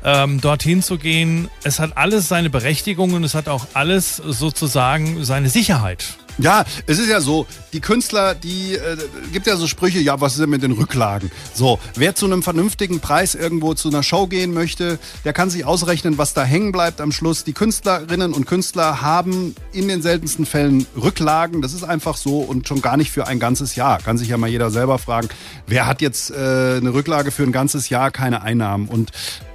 [0.05, 1.49] ähm, dorthin zu gehen.
[1.64, 6.16] Es hat alles seine Berechtigung und es hat auch alles sozusagen seine Sicherheit.
[6.38, 8.97] Ja, es ist ja so, die Künstler, die äh,
[9.33, 11.31] gibt ja so Sprüche, ja, was ist denn mit den Rücklagen?
[11.55, 15.64] So, wer zu einem vernünftigen Preis irgendwo zu einer Show gehen möchte, der kann sich
[15.64, 17.45] ausrechnen, was da hängen bleibt am Schluss.
[17.45, 21.61] Die Künstlerinnen und Künstler haben in den seltensten Fällen Rücklagen.
[21.61, 23.99] Das ist einfach so und schon gar nicht für ein ganzes Jahr.
[23.99, 25.29] Kann sich ja mal jeder selber fragen,
[25.66, 28.88] wer hat jetzt äh, eine Rücklage für ein ganzes Jahr, keine Einnahmen.
[28.88, 29.12] Und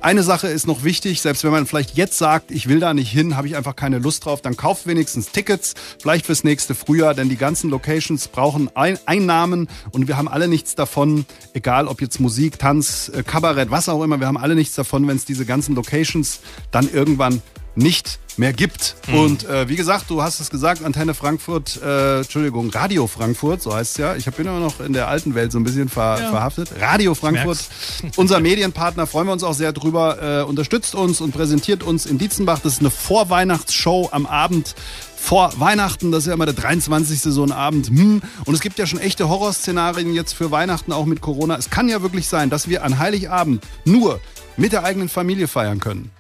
[0.08, 3.12] eine Sache ist noch wichtig, selbst wenn man vielleicht jetzt sagt, ich will da nicht
[3.12, 7.14] hin, habe ich einfach keine Lust drauf, dann kauft wenigstens Tickets, vielleicht fürs nächste Frühjahr,
[7.14, 12.00] denn die ganzen Locations brauchen ein Einnahmen und wir haben alle nichts davon, egal ob
[12.00, 15.26] jetzt Musik, Tanz, äh, Kabarett, was auch immer, wir haben alle nichts davon, wenn es
[15.26, 16.40] diese ganzen Locations
[16.72, 17.42] dann irgendwann
[17.78, 18.96] nicht mehr gibt.
[19.08, 19.20] Mhm.
[19.20, 23.74] Und äh, wie gesagt, du hast es gesagt, Antenne Frankfurt, äh, Entschuldigung, Radio Frankfurt, so
[23.74, 24.16] heißt es ja.
[24.16, 26.30] Ich bin immer noch in der alten Welt so ein bisschen ver ja.
[26.30, 26.70] verhaftet.
[26.80, 27.60] Radio Frankfurt,
[28.16, 32.18] unser Medienpartner, freuen wir uns auch sehr drüber, äh, unterstützt uns und präsentiert uns in
[32.18, 32.60] Dietzenbach.
[32.60, 34.76] Das ist eine Vorweihnachtsshow am Abend
[35.20, 37.22] vor Weihnachten, das ist ja immer der 23.
[37.22, 37.88] so ein Abend.
[37.88, 38.22] Hm.
[38.46, 41.58] Und es gibt ja schon echte Horrorszenarien jetzt für Weihnachten, auch mit Corona.
[41.58, 44.22] Es kann ja wirklich sein, dass wir an Heiligabend nur
[44.58, 46.12] mit der eigenen Familie feiern können.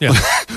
[0.00, 0.12] Ja.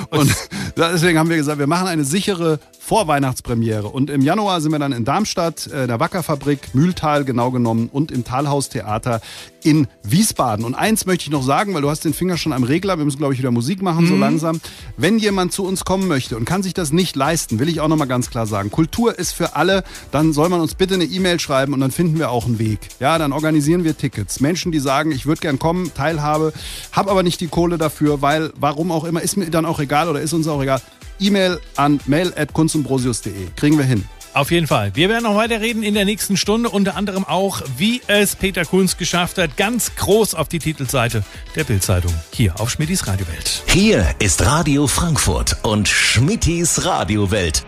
[0.10, 0.34] Und
[0.78, 3.88] deswegen haben wir gesagt, wir machen eine sichere Vorweihnachtspremiere.
[3.88, 8.12] Und im Januar sind wir dann in Darmstadt, äh, der Wackerfabrik, Mühltal genau genommen und
[8.12, 9.22] im Talhaustheater
[9.64, 10.66] in Wiesbaden.
[10.66, 13.06] Und eins möchte ich noch sagen, weil du hast den Finger schon am Regler, wir
[13.06, 14.10] müssen glaube ich wieder Musik machen mhm.
[14.10, 14.62] so langsam.
[14.98, 17.88] Wenn jemand zu uns kommen möchte und kann sich das nicht leisten, will ich auch
[17.88, 21.40] nochmal ganz klar sagen, Kultur ist für alle, dann soll man uns bitte eine E-Mail
[21.40, 22.80] schreiben und dann finden wir auch einen Weg.
[23.00, 24.40] Ja, dann organisieren wir Tickets.
[24.40, 26.54] Menschen, die sagen, ich würde gern kommen, Teilhabe,
[26.92, 30.10] habe aber nicht die Kohle dafür, weil warum auch immer, ist mir dann auch egal
[30.10, 30.82] oder ist uns auch egal.
[31.20, 33.34] E-Mail an mail.kunstundbrosius.de.
[33.56, 34.04] Kriegen wir hin.
[34.34, 34.96] Auf jeden Fall.
[34.96, 38.66] Wir werden noch weiter reden in der nächsten Stunde, unter anderem auch, wie es Peter
[38.66, 41.24] Kunz geschafft hat, ganz groß auf die Titelseite
[41.56, 43.64] der Bildzeitung hier auf Schmittis Radiowelt.
[43.68, 47.64] Hier ist Radio Frankfurt und Schmittis Radiowelt.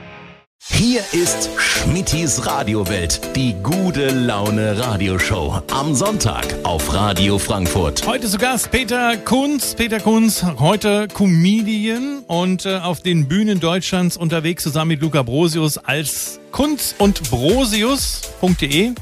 [0.67, 5.61] Hier ist Schmittis Radiowelt, die gute Laune Radioshow.
[5.71, 8.05] Am Sonntag auf Radio Frankfurt.
[8.07, 9.75] Heute zu Gast Peter Kunz.
[9.75, 15.77] Peter Kunz, heute Comedian und äh, auf den Bühnen Deutschlands unterwegs zusammen mit Luca Brosius
[15.77, 18.93] als kunz und brosius.de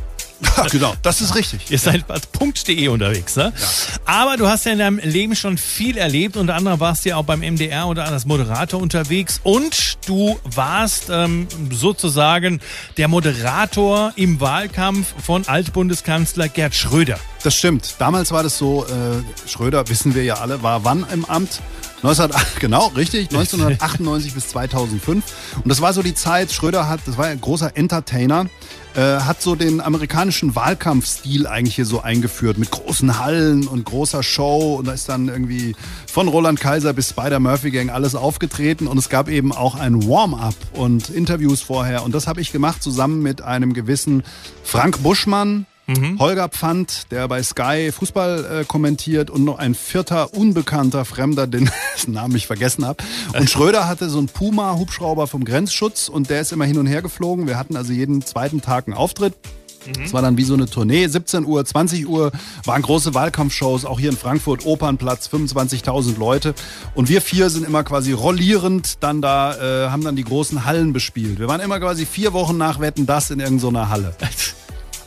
[0.58, 1.70] ja, genau, das ist richtig.
[1.70, 2.20] Ihr seid bei
[2.68, 3.54] .de unterwegs, ne?
[3.56, 3.68] Ja.
[4.06, 6.38] Aber du hast ja in deinem Leben schon viel erlebt.
[6.38, 9.40] Unter anderem warst du ja auch beim MDR oder als Moderator unterwegs.
[9.44, 12.62] Und du warst ähm, sozusagen
[12.98, 17.20] der Moderator im Wahlkampf von Altbundeskanzler Gerd Schröder.
[17.44, 17.96] Das stimmt.
[18.00, 21.62] Damals war das so, äh, Schröder, wissen wir ja alle, war wann im Amt?
[22.04, 25.24] 19, genau, richtig, 1998 bis 2005.
[25.64, 28.48] Und das war so die Zeit, Schröder hat, das war ein großer Entertainer,
[28.96, 34.24] äh, hat so den amerikanischen Wahlkampfstil eigentlich hier so eingeführt mit großen Hallen und großer
[34.24, 34.76] Show.
[34.76, 35.76] Und da ist dann irgendwie
[36.12, 38.88] von Roland Kaiser bis Spider Murphy Gang alles aufgetreten.
[38.88, 42.04] Und es gab eben auch ein Warm-up und Interviews vorher.
[42.04, 44.24] Und das habe ich gemacht zusammen mit einem gewissen
[44.64, 46.18] Frank Buschmann, Mhm.
[46.20, 51.70] Holger Pfand, der bei Sky Fußball äh, kommentiert und noch ein vierter unbekannter Fremder, den
[52.08, 53.04] Namen ich vergessen habe.
[53.38, 57.02] Und Schröder hatte so einen Puma-Hubschrauber vom Grenzschutz und der ist immer hin und her
[57.02, 57.48] geflogen.
[57.48, 59.34] Wir hatten also jeden zweiten Tag einen Auftritt.
[59.86, 60.14] Es mhm.
[60.14, 61.06] war dann wie so eine Tournee.
[61.06, 62.32] 17 Uhr, 20 Uhr
[62.64, 66.54] waren große Wahlkampfshows, auch hier in Frankfurt, Opernplatz, 25.000 Leute.
[66.96, 70.94] Und wir vier sind immer quasi rollierend dann da, äh, haben dann die großen Hallen
[70.94, 71.40] bespielt.
[71.40, 74.16] Wir waren immer quasi vier Wochen nach Wetten das in irgendeiner Halle.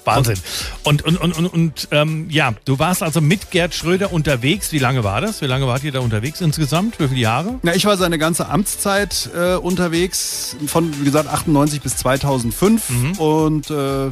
[0.06, 0.38] Wahnsinn.
[0.84, 4.72] Und, und, und, und, und ähm, ja, du warst also mit Gerd Schröder unterwegs.
[4.72, 5.42] Wie lange war das?
[5.42, 6.98] Wie lange wart ihr da unterwegs insgesamt?
[7.00, 7.58] Wie viele Jahre?
[7.62, 12.90] Ja, ich war seine ganze Amtszeit äh, unterwegs, von, wie gesagt, 98 bis 2005.
[12.90, 13.12] Mhm.
[13.18, 14.10] Und äh,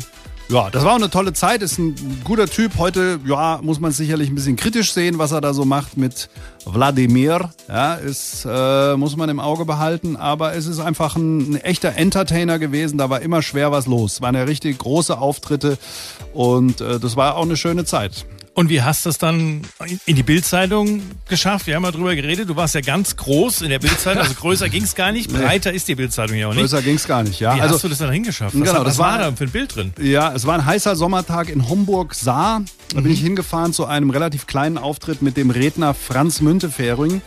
[0.48, 2.72] ja, das war auch eine tolle Zeit, ist ein guter Typ.
[2.78, 6.28] Heute, ja, muss man sicherlich ein bisschen kritisch sehen, was er da so macht mit
[6.66, 7.50] Wladimir.
[7.68, 10.16] Ja, ist, äh, muss man im Auge behalten.
[10.16, 12.98] Aber es ist einfach ein, ein, echter Entertainer gewesen.
[12.98, 14.14] Da war immer schwer was los.
[14.14, 15.78] Es waren ja richtig große Auftritte
[16.34, 18.26] und äh, das war auch eine schöne Zeit.
[18.54, 19.62] Und wie hast du es dann
[20.06, 21.66] in die Bildzeitung geschafft?
[21.66, 22.48] Wir haben mal drüber geredet.
[22.48, 25.32] Du warst ja ganz groß in der Bildzeitung, also größer ging es gar nicht.
[25.32, 25.76] Breiter nee.
[25.76, 26.60] ist die Bildzeitung ja auch nicht.
[26.60, 27.56] Größer ging es gar nicht, ja.
[27.56, 28.54] Wie also, hast du das dann hingeschafft?
[28.54, 29.92] Was, genau, was das war da für ein Bild drin?
[30.00, 32.62] Ja, es war ein heißer Sommertag in Homburg-Saar
[32.94, 37.22] Da bin ich hingefahren zu einem relativ kleinen Auftritt mit dem Redner Franz Müntefering.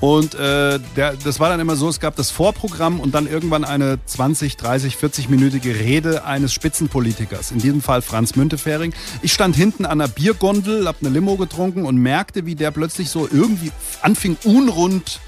[0.00, 3.64] Und äh, der, das war dann immer so, es gab das Vorprogramm und dann irgendwann
[3.64, 8.94] eine 20, 30, 40-minütige Rede eines Spitzenpolitikers, in diesem Fall Franz Müntefering.
[9.22, 13.10] Ich stand hinten an einer Biergondel, hab eine Limo getrunken und merkte, wie der plötzlich
[13.10, 15.20] so irgendwie anfing unrund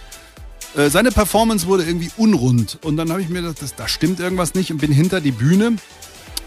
[0.77, 2.79] äh, seine Performance wurde irgendwie unrund.
[2.83, 5.77] Und dann habe ich mir gedacht, da stimmt irgendwas nicht und bin hinter die Bühne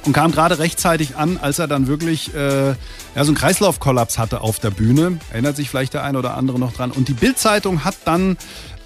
[0.05, 2.75] und kam gerade rechtzeitig an, als er dann wirklich äh, ja,
[3.15, 5.19] so einen Kreislaufkollaps hatte auf der Bühne.
[5.31, 6.91] Erinnert sich vielleicht der eine oder andere noch dran.
[6.91, 8.37] Und die Bildzeitung hat dann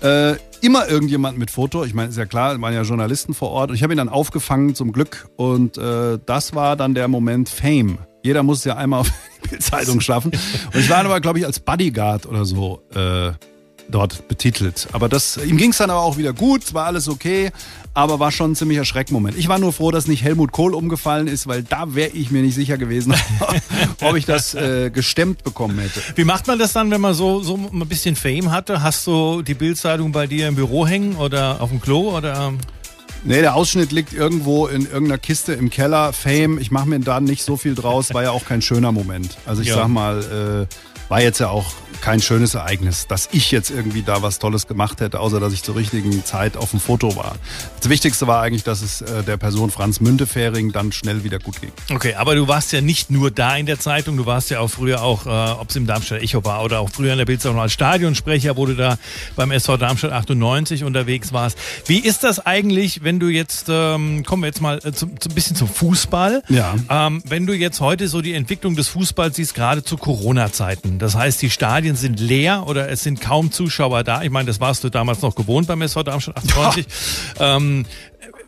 [0.01, 1.83] äh, immer irgendjemand mit Foto.
[1.83, 3.71] Ich meine, ist ja klar, waren ja Journalisten vor Ort.
[3.71, 5.27] Und ich habe ihn dann aufgefangen zum Glück.
[5.35, 7.97] Und äh, das war dann der Moment Fame.
[8.23, 9.11] Jeder muss ja einmal auf
[9.43, 10.31] die Bildzeitung schaffen.
[10.31, 12.83] Und ich war aber, glaube ich, als Bodyguard oder so.
[12.93, 13.31] Äh,
[13.89, 14.87] dort betitelt.
[14.91, 17.51] Aber das, ihm ging es dann aber auch wieder gut, war alles okay,
[17.93, 19.37] aber war schon ein ziemlicher Schreckmoment.
[19.37, 22.41] Ich war nur froh, dass nicht Helmut Kohl umgefallen ist, weil da wäre ich mir
[22.41, 23.15] nicht sicher gewesen,
[24.01, 26.01] ob ich das äh, gestemmt bekommen hätte.
[26.15, 28.83] Wie macht man das dann, wenn man so, so ein bisschen Fame hatte?
[28.83, 32.53] Hast du die Bildzeitung bei dir im Büro hängen oder auf dem Klo oder?
[33.23, 36.13] Nee, der Ausschnitt liegt irgendwo in irgendeiner Kiste im Keller.
[36.13, 39.37] Fame, ich mache mir da nicht so viel draus, war ja auch kein schöner Moment.
[39.45, 39.75] Also ich ja.
[39.75, 40.73] sag mal, äh,
[41.09, 45.01] war jetzt ja auch kein schönes Ereignis, dass ich jetzt irgendwie da was Tolles gemacht
[45.01, 47.35] hätte, außer dass ich zur richtigen Zeit auf dem Foto war.
[47.79, 51.59] Das Wichtigste war eigentlich, dass es äh, der Person Franz Müntefering dann schnell wieder gut
[51.59, 51.71] ging.
[51.93, 54.69] Okay, aber du warst ja nicht nur da in der Zeitung, du warst ja auch
[54.69, 57.59] früher auch, äh, ob es im Darmstadt Echo war oder auch früher in der Bildzeitung
[57.59, 58.97] als Stadionsprecher, wo du da
[59.35, 61.57] beim SV Darmstadt 98 unterwegs warst.
[61.85, 65.29] Wie ist das eigentlich, wenn du jetzt, ähm, kommen wir jetzt mal äh, zu, zu,
[65.29, 66.43] ein bisschen zum Fußball.
[66.49, 66.75] Ja.
[66.89, 70.96] Ähm, wenn du jetzt heute so die Entwicklung des Fußballs siehst, gerade zu Corona-Zeiten.
[70.99, 74.23] Das heißt, die Stadien sind leer oder es sind kaum Zuschauer da.
[74.23, 76.85] Ich meine, das warst du damals noch gewohnt beim SV Darmstadt 98.
[77.39, 77.57] Ja.
[77.57, 77.85] Ähm,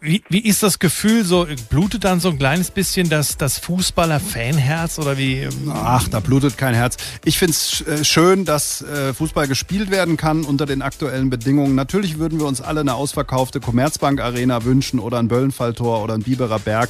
[0.01, 1.25] wie, wie ist das Gefühl?
[1.25, 5.47] So blutet dann so ein kleines bisschen das, das Fußballer-Fanherz oder wie?
[5.71, 6.97] Ach, da blutet kein Herz.
[7.25, 11.75] Ich finde es äh, schön, dass äh, Fußball gespielt werden kann unter den aktuellen Bedingungen.
[11.75, 16.59] Natürlich würden wir uns alle eine ausverkaufte Commerzbank-Arena wünschen oder ein Böllenfalltor oder ein Biberer
[16.59, 16.89] Berg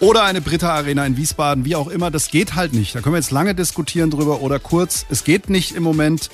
[0.00, 2.10] oder eine Britta-Arena in Wiesbaden, wie auch immer.
[2.10, 2.94] Das geht halt nicht.
[2.94, 5.04] Da können wir jetzt lange diskutieren drüber oder kurz.
[5.10, 6.30] Es geht nicht im Moment.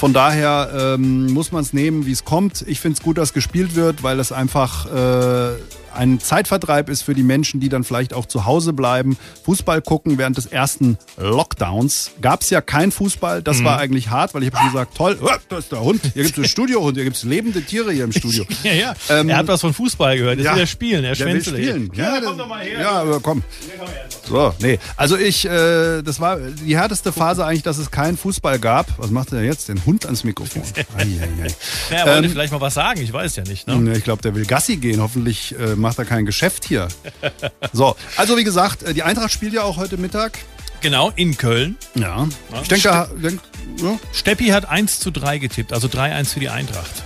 [0.00, 2.64] Von daher ähm, muss man es nehmen, wie es kommt.
[2.66, 5.56] Ich finde es gut, dass gespielt wird, weil es einfach äh,
[5.94, 10.18] ein Zeitvertreib ist für die Menschen, die dann vielleicht auch zu Hause bleiben, Fußball gucken.
[10.18, 13.42] Während des ersten Lockdowns gab es ja kein Fußball.
[13.42, 13.64] Das mhm.
[13.64, 16.22] war eigentlich hart, weil ich habe schon gesagt, toll, oh, da ist der Hund, hier
[16.22, 18.44] gibt es einen Studiohund, hier gibt es lebende Tiere hier im Studio.
[18.62, 18.94] ja, ja.
[19.08, 21.56] Ähm, er hat was von Fußball gehört, er ja, will ja spielen, er schwänzelt.
[21.56, 21.90] spielen.
[21.94, 22.80] Ja, ja, komm doch mal her.
[22.80, 23.42] Ja, komm.
[24.28, 24.78] So, nee.
[24.96, 28.86] Also ich, äh, das war die härteste Phase eigentlich, dass es keinen Fußball gab.
[28.98, 29.68] Was macht er jetzt?
[29.68, 30.62] Den Hund ans Mikrofon.
[30.96, 31.46] ei, ei, ei.
[31.90, 33.66] Ja, er wollte ähm, vielleicht mal was sagen, ich weiß ja nicht.
[33.66, 33.96] Ne?
[33.96, 35.00] Ich glaube, der will Gassi gehen.
[35.00, 36.88] Hoffentlich äh, macht er kein Geschäft hier.
[37.72, 40.38] So, also wie gesagt, äh, die Eintracht spielt ja auch heute Mittag.
[40.80, 41.76] Genau, in Köln.
[41.94, 42.26] Ja.
[42.62, 43.08] Ich denke, da.
[43.14, 43.40] Denk,
[43.82, 43.98] ja.
[44.12, 47.04] Steppi hat 1 zu 3 getippt, also 3-1 für die Eintracht.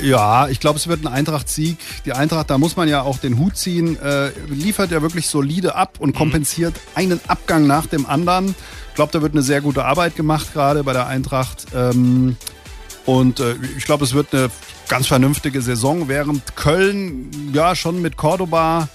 [0.00, 1.78] Ja, ich glaube, es wird ein Eintracht-Sieg.
[2.04, 5.74] Die Eintracht, da muss man ja auch den Hut ziehen, äh, liefert ja wirklich solide
[5.74, 6.18] ab und mhm.
[6.18, 6.80] kompensiert mhm.
[6.94, 8.54] einen Abgang nach dem anderen.
[8.90, 11.66] Ich glaube, da wird eine sehr gute Arbeit gemacht, gerade bei der Eintracht.
[11.74, 12.36] Ähm,
[13.06, 14.50] und äh, ich glaube, es wird eine
[14.88, 18.88] ganz vernünftige Saison, während Köln ja schon mit Cordoba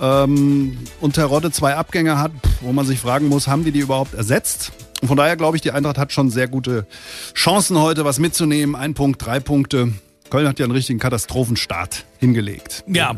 [0.00, 4.14] ähm, und Terodde zwei Abgänge hat, wo man sich fragen muss, haben die die überhaupt
[4.14, 4.72] ersetzt?
[5.00, 6.86] Und von daher glaube ich, die Eintracht hat schon sehr gute
[7.34, 8.74] Chancen heute, was mitzunehmen.
[8.74, 9.92] Ein Punkt, drei Punkte.
[10.30, 12.84] Köln hat ja einen richtigen Katastrophenstart hingelegt.
[12.86, 13.14] Ja,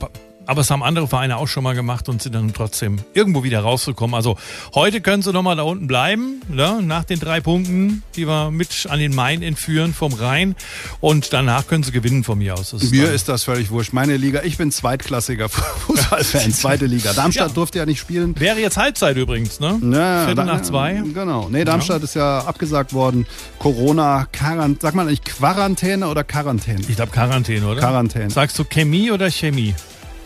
[0.47, 3.61] aber es haben andere Vereine auch schon mal gemacht und sind dann trotzdem irgendwo wieder
[3.61, 4.15] rausgekommen.
[4.15, 4.37] Also
[4.75, 6.81] heute können sie nochmal da unten bleiben, ne?
[6.83, 10.55] nach den drei Punkten, die wir mit an den Main entführen vom Rhein.
[11.01, 12.73] Und danach können sie gewinnen von mir aus.
[12.73, 13.93] Ist mir ist das völlig wurscht.
[13.93, 15.49] Meine Liga, ich bin zweitklassiger
[15.87, 17.13] Fußballfan, zweite Liga.
[17.17, 17.55] Darmstadt ja.
[17.55, 18.39] durfte ja nicht spielen.
[18.39, 19.79] Wäre jetzt Halbzeit übrigens, ne?
[19.83, 21.03] Ja, Viertel nach zwei.
[21.13, 21.49] Genau.
[21.51, 22.05] Nee, Darmstadt ja.
[22.05, 23.27] ist ja abgesagt worden.
[23.59, 24.79] Corona, Quarantäne.
[24.81, 26.81] Sag mal nicht Quarantäne oder Quarantäne?
[26.89, 27.81] Ich glaube Quarantäne, oder?
[27.81, 28.31] Quarantäne.
[28.31, 29.75] Sagst du Chemie oder Chemie?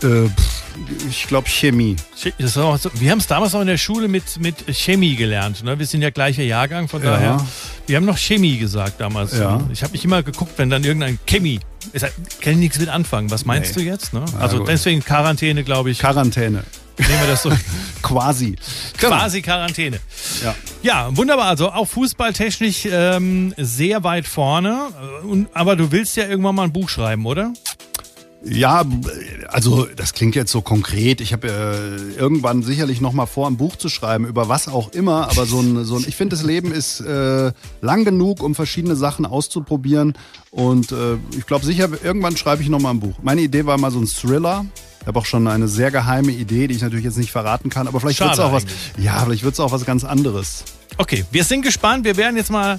[0.02, 0.28] Äh,
[1.08, 1.96] ich glaube Chemie.
[2.38, 5.62] So, wir haben es damals auch in der Schule mit, mit Chemie gelernt.
[5.64, 5.78] Ne?
[5.78, 7.10] Wir sind ja gleicher Jahrgang, von ja.
[7.10, 7.46] daher.
[7.86, 9.36] Wir haben noch Chemie gesagt damals.
[9.36, 9.60] Ja.
[9.72, 11.60] Ich habe mich immer geguckt, wenn dann irgendein Chemie.
[11.92, 12.02] Ich
[12.40, 13.30] kann nichts mit anfangen.
[13.30, 13.82] Was meinst nee.
[13.82, 14.12] du jetzt?
[14.12, 14.24] Ne?
[14.38, 15.98] Also deswegen Quarantäne, glaube ich.
[15.98, 16.64] Quarantäne.
[16.98, 17.50] Nehmen wir das so.
[18.02, 18.56] Quasi.
[18.98, 20.00] Quasi Quarantäne.
[20.42, 20.54] Ja.
[20.82, 21.46] ja, wunderbar.
[21.46, 24.88] Also auch fußballtechnisch ähm, sehr weit vorne.
[25.22, 27.52] Und, aber du willst ja irgendwann mal ein Buch schreiben, oder?
[28.42, 28.85] Ja,
[29.48, 31.20] also das klingt jetzt so konkret.
[31.20, 34.92] Ich habe äh, irgendwann sicherlich noch mal vor, ein Buch zu schreiben über was auch
[34.92, 35.31] immer.
[35.31, 38.96] Aber so ein, so ein ich finde, das Leben ist äh, lang genug, um verschiedene
[38.96, 40.14] Sachen auszuprobieren.
[40.50, 43.18] Und äh, ich glaube sicher, irgendwann schreibe ich noch mal ein Buch.
[43.22, 44.64] Meine Idee war mal so ein Thriller.
[45.00, 47.88] Ich habe auch schon eine sehr geheime Idee, die ich natürlich jetzt nicht verraten kann.
[47.88, 48.64] Aber vielleicht wird es auch was.
[48.98, 50.64] Ja, vielleicht wird es auch was ganz anderes.
[50.98, 52.04] Okay, wir sind gespannt.
[52.04, 52.78] Wir werden jetzt mal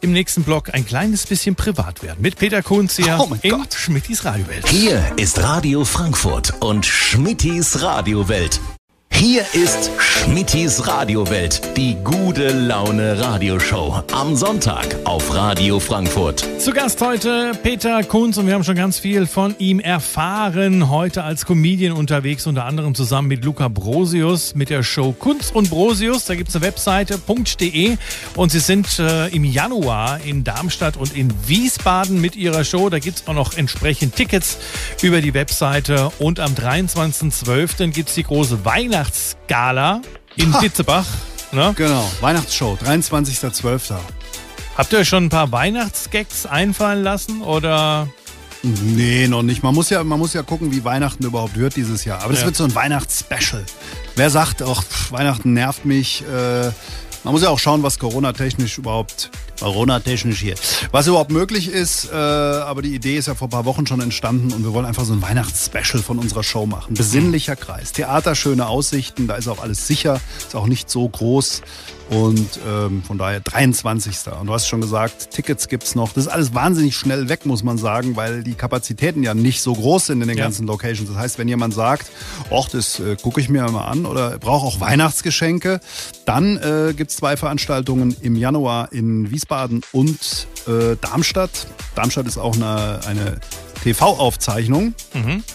[0.00, 2.18] im nächsten Blog ein kleines bisschen privat werden.
[2.20, 3.74] Mit Peter Kunz hier Oh in Gott.
[3.74, 4.68] Schmittis Radiowelt.
[4.68, 8.60] Hier ist Radio Frankfurt und Schmittis Radiowelt.
[9.18, 14.02] Hier ist Schmittis Radiowelt, die gute Laune Radioshow.
[14.12, 16.44] Am Sonntag auf Radio Frankfurt.
[16.60, 20.90] Zu Gast heute Peter Kunz und wir haben schon ganz viel von ihm erfahren.
[20.90, 25.70] Heute als Comedian unterwegs, unter anderem zusammen mit Luca Brosius mit der Show Kunz und
[25.70, 26.26] Brosius.
[26.26, 27.18] Da gibt es eine Webseite
[27.60, 27.96] .de
[28.36, 32.90] und sie sind äh, im Januar in Darmstadt und in Wiesbaden mit ihrer Show.
[32.90, 34.58] Da gibt es auch noch entsprechend Tickets
[35.00, 37.92] über die Webseite und am 23.12.
[37.92, 38.66] gibt es die große
[39.06, 40.02] Weihnachtsgala
[40.36, 41.06] in Ditzebach.
[41.52, 41.72] Ne?
[41.76, 43.94] Genau, Weihnachtsshow, 23.12.
[44.76, 48.08] Habt ihr euch schon ein paar Weihnachtsgags einfallen lassen oder
[48.62, 49.62] Nee, noch nicht.
[49.62, 52.20] Man muss ja, man muss ja gucken, wie Weihnachten überhaupt wird dieses Jahr.
[52.22, 52.46] Aber das Ja.
[52.46, 53.64] wird so ein Weihnachtsspecial.
[54.16, 56.22] Wer sagt, ach, pff, Weihnachten nervt mich.
[56.24, 56.64] Äh,
[57.22, 60.54] man muss ja auch schauen, was Corona-technisch überhaupt, Corona-technisch hier,
[60.92, 62.10] was überhaupt möglich ist.
[62.10, 64.86] Äh, aber die Idee ist ja vor ein paar Wochen schon entstanden und wir wollen
[64.86, 66.94] einfach so ein Weihnachtsspecial von unserer Show machen.
[66.94, 71.62] Besinnlicher Kreis, Theater, schöne Aussichten, da ist auch alles sicher, ist auch nicht so groß.
[72.08, 74.32] Und ähm, von daher 23.
[74.40, 76.12] Und du hast schon gesagt, Tickets gibt's noch.
[76.12, 79.72] Das ist alles wahnsinnig schnell weg, muss man sagen, weil die Kapazitäten ja nicht so
[79.74, 80.44] groß sind in den Ja.
[80.44, 81.08] ganzen Locations.
[81.08, 82.06] Das heißt, wenn jemand sagt,
[82.56, 85.80] ach, das äh, gucke ich mir mal an oder brauche auch Weihnachtsgeschenke,
[86.26, 89.45] dann äh, gibt's zwei Veranstaltungen im Januar in Wiesbaden
[89.92, 91.66] und äh, Darmstadt.
[91.94, 93.40] Darmstadt ist auch eine, eine
[93.82, 94.94] TV-Aufzeichnung,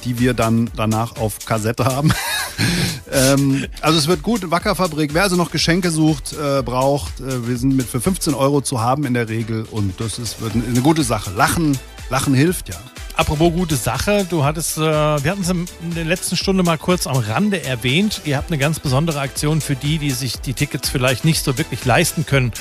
[0.06, 2.14] die wir dann danach auf Kassette haben.
[3.12, 5.14] ähm, also es wird gut, Wackerfabrik.
[5.14, 8.80] Wer also noch Geschenke sucht, äh, braucht, äh, wir sind mit für 15 Euro zu
[8.80, 11.32] haben in der Regel und das ist wird eine gute Sache.
[11.32, 11.78] Lachen,
[12.10, 12.78] Lachen hilft ja.
[13.16, 17.08] Apropos gute Sache, du hattest, äh, wir hatten es in der letzten Stunde mal kurz
[17.08, 18.22] am Rande erwähnt.
[18.26, 21.58] Ihr habt eine ganz besondere Aktion für die, die sich die Tickets vielleicht nicht so
[21.58, 22.52] wirklich leisten können.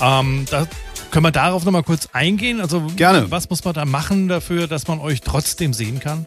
[0.00, 0.66] Ähm, da
[1.10, 2.60] können wir darauf nochmal kurz eingehen.
[2.60, 3.30] Also Gerne.
[3.30, 6.26] was muss man da machen dafür, dass man euch trotzdem sehen kann?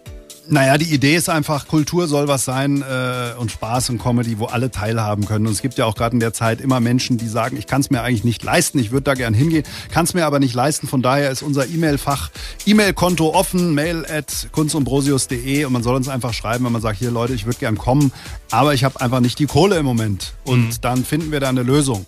[0.50, 4.46] Naja, die Idee ist einfach, Kultur soll was sein äh, und Spaß und Comedy, wo
[4.46, 5.46] alle teilhaben können.
[5.46, 7.82] Und es gibt ja auch gerade in der Zeit immer Menschen, die sagen, ich kann
[7.82, 10.54] es mir eigentlich nicht leisten, ich würde da gern hingehen, kann es mir aber nicht
[10.54, 10.88] leisten.
[10.88, 12.30] Von daher ist unser E-Mail-Fach,
[12.66, 17.12] E-Mail-Konto offen, mail at kunstundbrosius.de und man soll uns einfach schreiben, wenn man sagt, hier
[17.12, 18.14] Leute, ich würde gern kommen,
[18.50, 20.34] aber ich habe einfach nicht die Kohle im Moment.
[20.46, 22.06] Und dann finden wir da eine Lösung.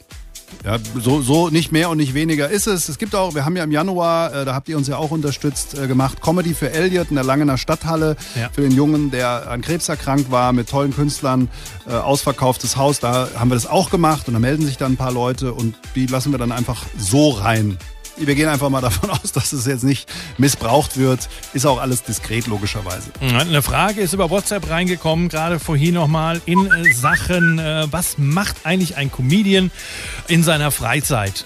[0.65, 2.89] Ja, so, so nicht mehr und nicht weniger ist es.
[2.89, 5.11] Es gibt auch, wir haben ja im Januar, äh, da habt ihr uns ja auch
[5.11, 8.17] unterstützt, äh, gemacht, Comedy für Elliot in der Langener Stadthalle.
[8.35, 8.49] Ja.
[8.51, 11.49] Für den Jungen, der an Krebs erkrankt war, mit tollen Künstlern,
[11.87, 12.99] äh, ausverkauftes Haus.
[12.99, 15.75] Da haben wir das auch gemacht und da melden sich dann ein paar Leute und
[15.95, 17.77] die lassen wir dann einfach so rein.
[18.19, 21.29] Wir gehen einfach mal davon aus, dass es jetzt nicht missbraucht wird.
[21.53, 23.11] Ist auch alles diskret, logischerweise.
[23.21, 28.57] Eine Frage ist über WhatsApp reingekommen, gerade vorhin nochmal in äh, Sachen, äh, was macht
[28.65, 29.71] eigentlich ein Comedian
[30.27, 31.45] in seiner Freizeit?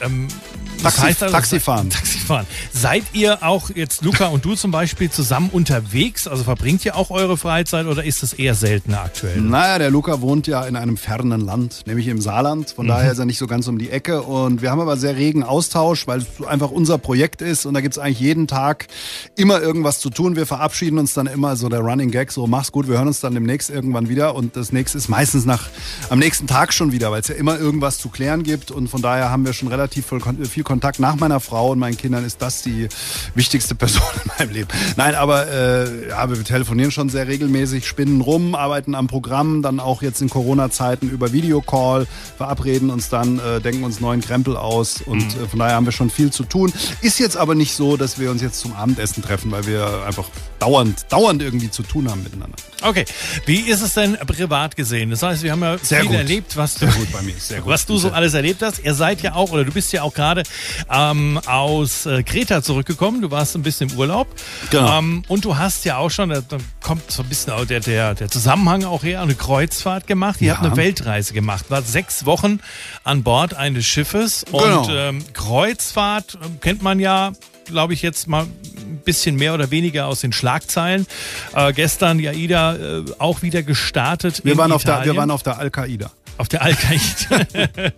[0.83, 1.31] Taxi- das?
[1.31, 1.89] Taxifahren.
[1.89, 2.45] Taxifahren.
[2.71, 6.27] Seid ihr auch jetzt, Luca und du zum Beispiel, zusammen unterwegs?
[6.27, 9.39] Also verbringt ihr auch eure Freizeit oder ist es eher seltener aktuell?
[9.41, 12.71] Naja, der Luca wohnt ja in einem fernen Land, nämlich im Saarland.
[12.71, 14.21] Von daher ist er nicht so ganz um die Ecke.
[14.23, 17.65] Und wir haben aber sehr regen Austausch, weil es einfach unser Projekt ist.
[17.65, 18.87] Und da gibt's eigentlich jeden Tag
[19.35, 20.35] immer irgendwas zu tun.
[20.35, 23.19] Wir verabschieden uns dann immer so der Running Gag, so mach's gut, wir hören uns
[23.19, 24.35] dann demnächst irgendwann wieder.
[24.35, 25.69] Und das nächste ist meistens nach
[26.09, 28.71] am nächsten Tag schon wieder, weil es ja immer irgendwas zu klären gibt.
[28.71, 30.07] Und von daher haben wir schon relativ
[30.49, 30.72] viel Kontakt.
[30.99, 32.87] Nach meiner Frau und meinen Kindern ist das die
[33.35, 34.67] wichtigste Person in meinem Leben.
[34.95, 39.79] Nein, aber äh, ja, wir telefonieren schon sehr regelmäßig, spinnen rum, arbeiten am Programm, dann
[39.79, 42.07] auch jetzt in Corona-Zeiten über Videocall,
[42.37, 45.91] verabreden uns dann, äh, denken uns neuen Krempel aus und äh, von daher haben wir
[45.91, 46.71] schon viel zu tun.
[47.01, 50.25] Ist jetzt aber nicht so, dass wir uns jetzt zum Abendessen treffen, weil wir einfach
[50.59, 52.55] dauernd, dauernd irgendwie zu tun haben miteinander.
[52.81, 53.05] Okay,
[53.45, 55.09] wie ist es denn privat gesehen?
[55.09, 56.17] Das heißt, wir haben ja Sehr viel gut.
[56.17, 56.87] erlebt, was du,
[57.65, 58.79] was du so alles erlebt hast.
[58.79, 60.43] Ihr seid ja auch, oder du bist ja auch gerade
[60.91, 63.21] ähm, aus äh, Kreta zurückgekommen.
[63.21, 64.27] Du warst ein bisschen im Urlaub.
[64.69, 64.99] Genau.
[64.99, 66.41] Ähm, und du hast ja auch schon, da
[66.81, 70.41] kommt so ein bisschen auch der, der, der Zusammenhang auch her, eine Kreuzfahrt gemacht.
[70.41, 70.53] Ihr Ja.
[70.55, 71.65] habt eine Weltreise gemacht.
[71.69, 72.59] War sechs Wochen
[73.03, 74.45] an Bord eines Schiffes.
[74.51, 74.81] Genau.
[74.83, 77.31] Und ähm, Kreuzfahrt ähm, kennt man ja
[77.65, 81.07] glaube ich, jetzt mal ein bisschen mehr oder weniger aus den Schlagzeilen.
[81.55, 84.41] Äh, gestern die AIDA äh, auch wieder gestartet.
[84.43, 86.11] Wir waren, auf der, wir waren auf der Al-Qaida.
[86.37, 87.47] Auf der Al-Qaida.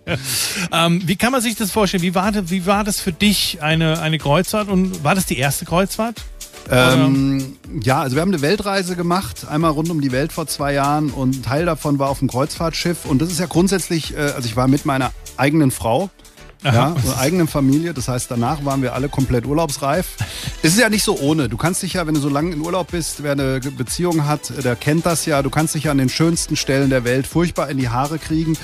[0.72, 2.02] ähm, wie kann man sich das vorstellen?
[2.02, 4.68] Wie war, das, wie war das für dich, eine, eine Kreuzfahrt?
[4.68, 6.22] Und war das die erste Kreuzfahrt?
[6.70, 10.72] Ähm, ja, also wir haben eine Weltreise gemacht, einmal rund um die Welt vor zwei
[10.72, 14.20] Jahren und ein Teil davon war auf dem Kreuzfahrtschiff und das ist ja grundsätzlich, äh,
[14.20, 16.10] also ich war mit meiner eigenen Frau,
[16.64, 20.06] ja, und eigenen Familie, das heißt danach waren wir alle komplett urlaubsreif.
[20.62, 22.60] Es ist ja nicht so ohne, du kannst dich ja, wenn du so lange in
[22.60, 25.98] Urlaub bist, wer eine Beziehung hat, der kennt das ja, du kannst dich ja an
[25.98, 28.56] den schönsten Stellen der Welt furchtbar in die Haare kriegen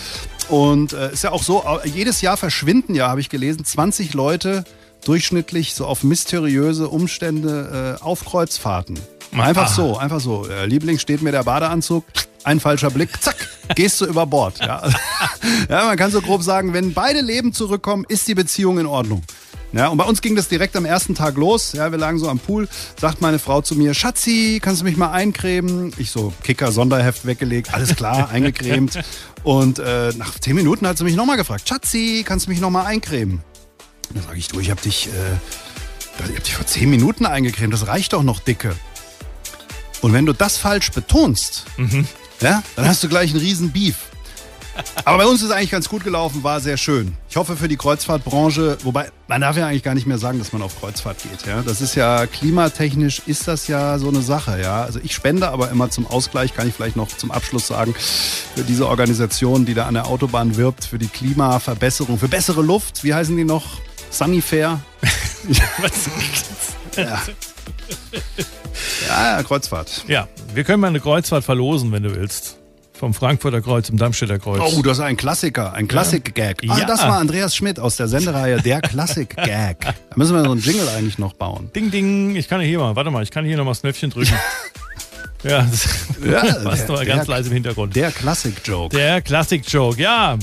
[0.48, 4.64] Und äh, ist ja auch so, jedes Jahr verschwinden ja, habe ich gelesen, 20 Leute
[5.04, 8.98] durchschnittlich so auf mysteriöse Umstände äh, auf Kreuzfahrten.
[9.32, 9.74] Einfach Ah.
[9.74, 10.46] so, einfach so.
[10.46, 12.04] Äh, Liebling steht mir der Badeanzug,
[12.44, 14.58] ein falscher Blick, zack, gehst du über Bord.
[14.60, 14.82] Ja.
[15.68, 19.22] ja, man kann so grob sagen, wenn beide Leben zurückkommen, ist die Beziehung in Ordnung.
[19.72, 21.72] Ja, und bei uns ging das direkt am ersten Tag los.
[21.72, 22.68] Ja, wir lagen so am Pool,
[23.00, 25.94] sagt meine Frau zu mir, Schatzi, kannst du mich mal eincremen?
[25.96, 28.98] Ich so, Kicker, Sonderheft weggelegt, alles klar, eingecremt.
[29.44, 32.84] Und äh, nach zehn Minuten hat sie mich nochmal gefragt, Schatzi, kannst du mich nochmal
[32.84, 33.40] eincremen?
[34.10, 37.24] Und dann sage ich, du, ich hab dich, äh, ich hab dich vor zehn Minuten
[37.24, 38.76] eingecremt, das reicht doch noch dicke.
[40.02, 41.64] Und wenn du das falsch betonst,
[42.42, 43.96] ja, dann hast du gleich einen riesen Beef.
[45.04, 47.14] Aber bei uns ist eigentlich ganz gut gelaufen, war sehr schön.
[47.28, 50.52] Ich hoffe für die Kreuzfahrtbranche, wobei man darf ja eigentlich gar nicht mehr sagen, dass
[50.52, 51.46] man auf Kreuzfahrt geht.
[51.46, 51.62] Ja?
[51.62, 54.60] Das ist ja klimatechnisch ist das ja so eine Sache.
[54.60, 54.82] Ja?
[54.82, 58.62] Also ich spende aber immer zum Ausgleich, kann ich vielleicht noch zum Abschluss sagen, für
[58.62, 63.04] diese Organisation, die da an der Autobahn wirbt, für die Klimaverbesserung, für bessere Luft.
[63.04, 63.80] Wie heißen die noch?
[64.10, 64.80] Sunnyfair?
[66.96, 67.22] ja.
[69.08, 70.04] ja, Kreuzfahrt.
[70.06, 72.58] Ja, wir können mal eine Kreuzfahrt verlosen, wenn du willst.
[72.94, 74.60] Vom Frankfurter Kreuz zum Darmstädter Kreuz.
[74.76, 76.62] Oh, das ist ein Klassiker, ein Klassik-Gag.
[76.68, 76.84] Ah, Ja.
[76.84, 79.78] das war Andreas Schmidt aus der Sendereihe Der Klassik-Gag.
[79.80, 81.70] Da müssen wir so einen Jingle eigentlich noch bauen.
[81.74, 84.10] Ding, ding, ich kann hier mal, warte mal, ich kann hier noch mal das Knöpfchen
[84.10, 84.34] drücken.
[85.42, 85.88] ja, das
[86.24, 86.42] Ja,
[86.76, 87.96] der- mal ganz leise im Hintergrund.
[87.96, 88.96] Der Klassik-Joke.
[88.96, 90.36] Der Classic Joke, ja.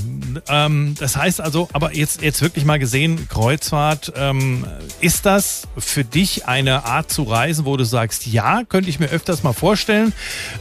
[0.47, 4.65] Ähm, das heißt also, aber jetzt, jetzt wirklich mal gesehen, Kreuzfahrt, ähm,
[5.01, 9.07] ist das für dich eine Art zu reisen, wo du sagst, ja, könnte ich mir
[9.07, 10.13] öfters mal vorstellen?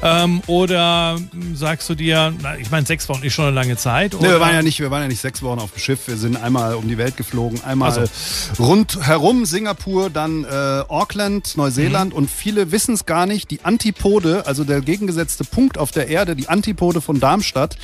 [0.03, 1.19] Ähm, oder
[1.55, 4.15] sagst du dir, na, ich meine, sechs Wochen ist schon eine lange Zeit.
[4.21, 6.01] Nee, wir waren ja nicht, wir waren ja nicht sechs Wochen auf dem Schiff.
[6.07, 10.49] Wir sind einmal um die Welt geflogen, einmal Ach rundherum Singapur, dann äh,
[10.89, 13.51] Auckland, Neuseeland und viele wissen es gar nicht.
[13.51, 17.77] Die Antipode, also der gegengesetzte Punkt auf der Erde, die Antipode von Darmstadt,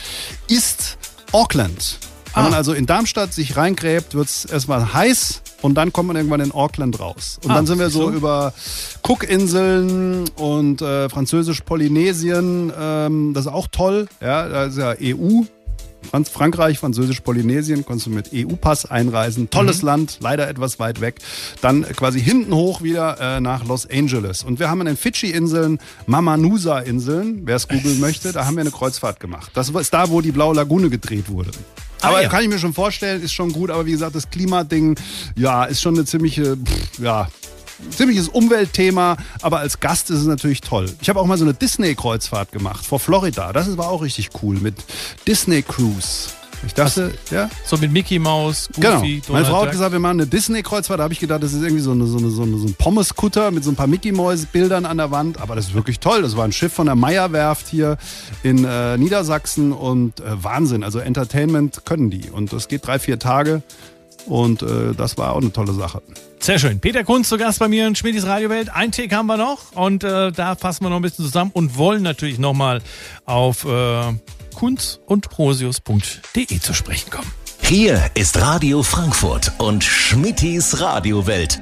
[0.49, 0.97] ist
[1.32, 1.99] Auckland.
[2.34, 2.45] Wenn Ah.
[2.47, 6.40] man also in Darmstadt sich reingräbt, wird es erstmal heiß und dann kommt man irgendwann
[6.40, 7.38] in Auckland raus.
[7.45, 8.16] Und Ah, dann sind wir so du?
[8.16, 8.53] über
[9.03, 12.72] Cookinseln und äh, Französisch-Polynesien.
[12.78, 14.09] Ähm, das ist auch toll.
[14.20, 15.42] Ja, da ist ja EU.
[16.11, 19.51] Franz Frankreich, Französisch-Polynesien, konntest du mit EU-Pass einreisen.
[19.51, 21.17] Tolles Land, leider etwas weit weg.
[21.61, 24.43] Dann quasi hinten hoch wieder äh, nach Los Angeles.
[24.45, 28.71] Und wir haben an den Fidschi-Inseln, Mamanusa-Inseln, wer es googeln möchte, da haben wir eine
[28.71, 29.51] Kreuzfahrt gemacht.
[29.55, 31.51] Das ist da, wo die Blaue Lagune gedreht wurde.
[32.01, 32.29] Aber Ah, ja.
[32.29, 33.71] kann ich mir schon vorstellen, ist schon gut.
[33.71, 34.97] Aber wie gesagt, das Klimading,
[35.37, 37.29] ja, ist schon eine ziemliche, pff, ja,
[37.91, 40.91] ziemliches Umweltthema, aber als Gast ist es natürlich toll.
[41.01, 43.53] Ich habe auch mal so eine Disney-Kreuzfahrt gemacht vor Florida.
[43.53, 44.75] Das war auch richtig cool mit
[45.27, 46.31] Disney Cruise.
[46.66, 49.01] Ich dachte, ja, So mit Mickey Mouse, Goofy, genau.
[49.01, 49.72] Meine Donald Frau hat Duck.
[49.72, 50.99] gesagt, wir machen eine Disney-Kreuzfahrt.
[50.99, 52.75] Da habe ich gedacht, das ist irgendwie so, eine, so, eine, so, eine, so ein
[52.75, 55.43] Pommes-Kutter mit so ein paar Mickey-Mouse-Bildern an der Wand.
[55.43, 56.22] Aber das ist wirklich toll.
[56.22, 57.99] Das war ein Schiff von der Meyer-Werft hier
[58.43, 60.85] in äh, Niedersachsen und äh, Wahnsinn.
[60.85, 62.31] Also Entertainment können die.
[62.31, 63.62] Und das geht drei, vier Tage.
[64.27, 66.03] Und äh, das war auch eine tolle Sache.
[66.39, 66.81] Sehr schön.
[66.81, 68.68] Peter Kunz zu Gast bei mir in Schmidis Radiowelt.
[68.75, 71.77] Ein Tick haben wir noch und äh, da fassen wir noch ein bisschen zusammen und
[71.79, 72.83] wollen natürlich nochmal
[73.25, 74.12] auf äh,
[74.55, 77.31] kunz und prosius.de zu sprechen kommen.
[77.62, 81.61] Hier ist Radio Frankfurt und Schmittis Radiowelt.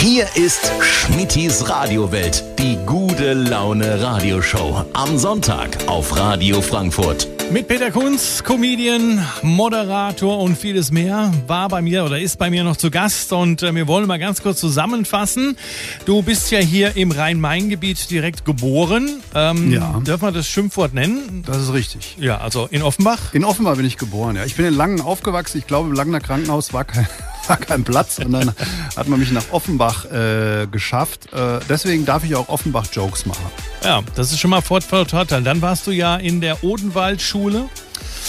[0.00, 4.84] Hier ist Schmittis Radiowelt, die gute Laune Radioshow.
[4.92, 7.26] Am Sonntag auf Radio Frankfurt.
[7.50, 12.62] Mit Peter Kunz, Comedian, Moderator und vieles mehr, war bei mir oder ist bei mir
[12.62, 15.56] noch zu Gast und äh, wir wollen mal ganz kurz zusammenfassen.
[16.04, 19.20] Du bist ja hier im Rhein-Main-Gebiet direkt geboren.
[19.34, 20.00] Ähm, Ja.
[20.06, 21.42] Dürfen wir das Schimpfwort nennen?
[21.46, 22.16] Das ist richtig.
[22.20, 23.32] Ja, also in Offenbach.
[23.34, 24.44] In Offenbach bin ich geboren, ja.
[24.44, 25.58] Ich bin in Langen aufgewachsen.
[25.58, 27.08] Ich glaube, im Langener Krankenhaus war kein,
[27.48, 28.18] war kein Platz.
[28.18, 28.52] Und dann
[28.96, 31.32] hat man mich nach Offenbach äh, geschafft.
[31.32, 33.46] Äh, deswegen darf ich auch Offenbach-Jokes machen.
[33.84, 35.42] Ja, das ist schon mal Vorteil.
[35.42, 37.68] Dann warst du ja in der Odenwaldschule.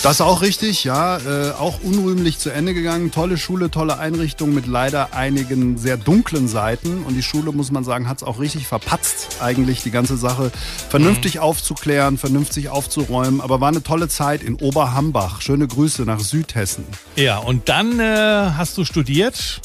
[0.02, 1.18] Das ist auch richtig, ja.
[1.18, 3.12] Äh, auch unrühmlich zu Ende gegangen.
[3.12, 7.04] Tolle Schule, tolle Einrichtung mit leider einigen sehr dunklen Seiten.
[7.04, 10.52] Und die Schule, muss man sagen, hat es auch richtig verpatzt, eigentlich die ganze Sache
[10.90, 13.42] vernünftig aufzuklären, vernünftig aufzuräumen.
[13.42, 15.42] Aber war eine tolle Zeit in Oberhambach.
[15.42, 16.86] Schöne Grüße nach Südhessen.
[17.18, 19.60] Ja, und dann äh, hast du studiert.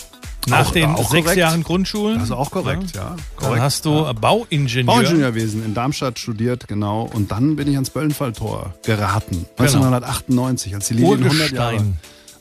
[0.47, 1.37] Nach Auch- den auch sechs korrekt.
[1.39, 2.17] Jahren Grundschulen.
[2.19, 3.11] Das ist auch korrekt, ja.
[3.17, 3.63] Dann Korrekt.
[3.63, 4.85] hast du Bauingenieur.
[4.85, 7.09] Bauingenieurwesen in Darmstadt studiert, genau.
[7.13, 9.47] Und dann bin ich ans Böllenfalltor geraten.
[9.57, 9.63] Genau.
[9.63, 11.77] 1998, als die Lilien 100 Jahre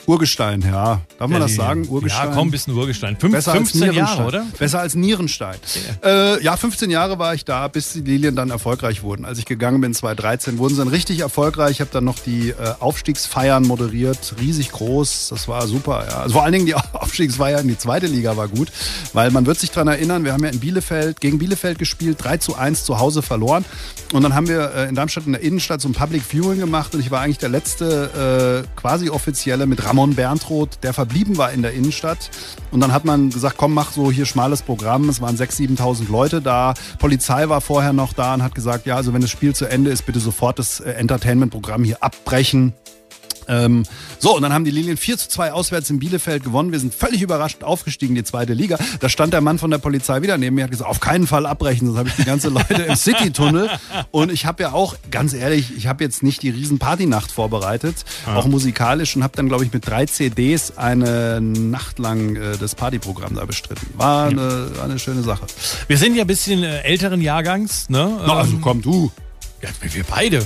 [0.05, 0.61] Urgestein.
[0.61, 1.01] Ja.
[1.17, 1.87] Darf man das sagen?
[1.87, 2.29] Urgestein.
[2.29, 3.17] Ja, komm, ein bisschen Urgestein.
[3.17, 4.25] Fünf, Besser 15 als Jahre, Nierenstein.
[4.27, 4.45] oder?
[4.59, 5.55] Besser als Nierenstein.
[6.03, 6.09] Ja.
[6.35, 9.25] Äh, ja, 15 Jahre war ich da, bis die Lilien dann erfolgreich wurden.
[9.25, 11.71] Als ich gegangen bin, 2013, wurden sie dann richtig erfolgreich.
[11.71, 15.29] Ich habe dann noch die äh, Aufstiegsfeiern moderiert, riesig groß.
[15.29, 16.05] Das war super.
[16.09, 16.17] Ja.
[16.21, 18.71] Also vor allen Dingen die Aufstiegsfeier in die zweite Liga war gut,
[19.13, 22.37] weil man wird sich daran erinnern, wir haben ja in Bielefeld gegen Bielefeld gespielt, 3
[22.37, 23.65] zu 1 zu Hause verloren.
[24.11, 26.93] Und dann haben wir äh, in Darmstadt in der Innenstadt so ein Public Viewing gemacht
[26.93, 31.51] und ich war eigentlich der letzte äh, quasi offizielle mit Ramon Berntroth, der verblieben war
[31.51, 32.31] in der Innenstadt.
[32.71, 35.07] Und dann hat man gesagt, komm, mach so hier schmales Programm.
[35.07, 36.73] Es waren 6.000, 7.000 Leute da.
[36.97, 39.91] Polizei war vorher noch da und hat gesagt, ja, also wenn das Spiel zu Ende
[39.91, 42.73] ist, bitte sofort das äh, Entertainment-Programm hier abbrechen.
[43.47, 43.83] Ähm,
[44.19, 46.71] so, und dann haben die Lilien 4 zu 2 auswärts in Bielefeld gewonnen.
[46.71, 48.77] Wir sind völlig überrascht aufgestiegen, in die zweite Liga.
[48.99, 51.45] Da stand der Mann von der Polizei wieder neben mir, hat gesagt, auf keinen Fall
[51.45, 53.69] abbrechen, sonst habe ich die ganze Leute im City-Tunnel.
[54.11, 57.95] Und ich habe ja auch, ganz ehrlich, ich habe jetzt nicht die riesen Partynacht vorbereitet,
[58.27, 62.75] auch musikalisch und habe dann, glaube ich, mit drei CDs eine Nacht lang äh, das
[62.75, 63.87] Partyprogramm da bestritten.
[63.97, 65.45] War eine, war eine schöne Sache.
[65.87, 68.19] Wir sind ja ein bisschen äh, älteren Jahrgangs, ne?
[68.25, 69.11] Na, also Ähm, komm du.
[69.63, 70.43] Ja, wir beide.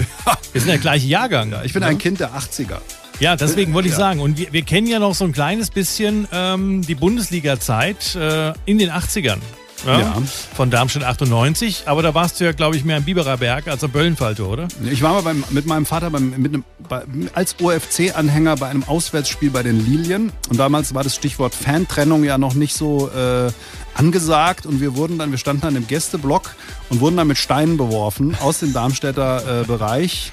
[0.54, 1.54] Wir sind der gleiche Jahrgang.
[1.64, 2.78] Ich bin ein Kind der 80er.
[3.20, 4.00] Ja, deswegen wollte ich Ja.
[4.00, 4.20] sagen.
[4.20, 8.78] Und wir, wir kennen ja noch so ein kleines bisschen ähm, die Bundesliga-Zeit äh, in
[8.78, 9.40] den 80ern.
[9.86, 10.22] Ja, Ja.
[10.56, 11.84] Von Darmstadt 98.
[11.86, 14.68] Aber da warst du ja, glaube ich, mehr am Biberer Berg als am Böllenfalter, oder?
[14.92, 17.04] Ich war mal beim, mit meinem Vater beim, mit einem, bei,
[17.34, 20.32] als OFC-Anhänger bei einem Auswärtsspiel bei den Lilien.
[20.50, 23.52] Und damals war das Stichwort Fantrennung ja noch nicht so äh,
[23.96, 24.66] angesagt.
[24.66, 26.56] Und wir wurden dann, wir standen dann im Gästeblock
[26.90, 30.32] und wurden dann mit Steinen beworfen aus dem Darmstädter äh, Bereich.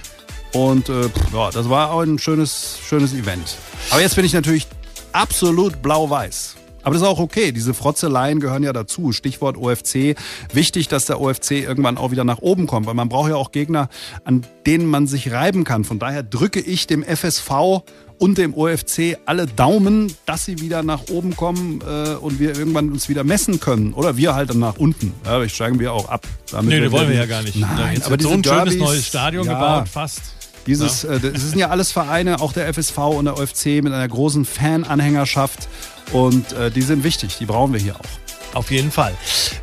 [0.53, 3.57] Und äh, ja, das war auch ein schönes, schönes Event.
[3.91, 4.67] Aber jetzt bin ich natürlich
[5.13, 6.55] absolut blau-weiß.
[6.85, 7.51] Aber das ist auch okay.
[7.53, 9.11] Diese Frotzeleien gehören ja dazu.
[9.13, 10.15] Stichwort OFC.
[10.53, 13.51] Wichtig, dass der OFC irgendwann auch wieder nach oben kommt, weil man braucht ja auch
[13.53, 13.89] Gegner,
[14.25, 15.85] an denen man sich reiben kann.
[15.85, 17.83] Von daher drücke ich dem FSV
[18.19, 22.91] und dem OFC alle Daumen, dass sie wieder nach oben kommen äh, und wir irgendwann
[22.93, 23.93] uns wieder messen können.
[23.93, 25.13] Oder wir halt dann nach unten.
[25.25, 26.25] Ja, vielleicht steigen wir auch ab.
[26.53, 27.57] Damit Nee, wir das wollen wir ja gar nicht.
[27.57, 30.23] Nein, aber so ein schönes Derbys- neues Stadion ja, gebaut, fast.
[30.67, 34.07] dieses, äh, das sind ja alles Vereine, auch der FSV und der OFC mit einer
[34.09, 35.69] großen Fan-Anhängerschaft.
[36.13, 38.24] Und äh, die sind wichtig, die brauchen wir hier auch.
[38.55, 39.15] Auf jeden Fall.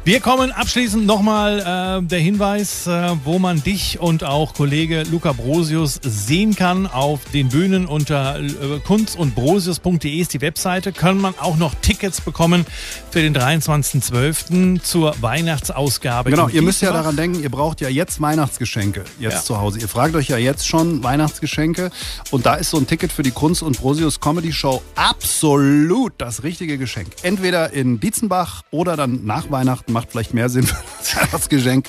[0.03, 1.59] Wir kommen abschließend nochmal
[2.01, 7.21] äh, der Hinweis, äh, wo man dich und auch Kollege Luca Brosius sehen kann auf
[7.33, 8.49] den Bühnen unter äh,
[8.85, 10.91] kunst und brosius.de ist die Webseite.
[10.91, 12.65] Kann man auch noch Tickets bekommen
[13.11, 14.81] für den 23.12.
[14.81, 16.31] zur Weihnachtsausgabe.
[16.31, 19.41] Genau, ihr müsst ja daran denken, ihr braucht ja jetzt Weihnachtsgeschenke jetzt Ja.
[19.43, 19.79] zu Hause.
[19.79, 21.91] Ihr fragt euch ja jetzt schon Weihnachtsgeschenke
[22.31, 26.43] und da ist so ein Ticket für die Kunst und Brosius Comedy Show absolut das
[26.43, 27.09] richtige Geschenk.
[27.21, 30.67] Entweder in Dietzenbach oder dann nach Weihnachten macht vielleicht mehr Sinn
[30.99, 31.87] das Weihnachtsgeschenk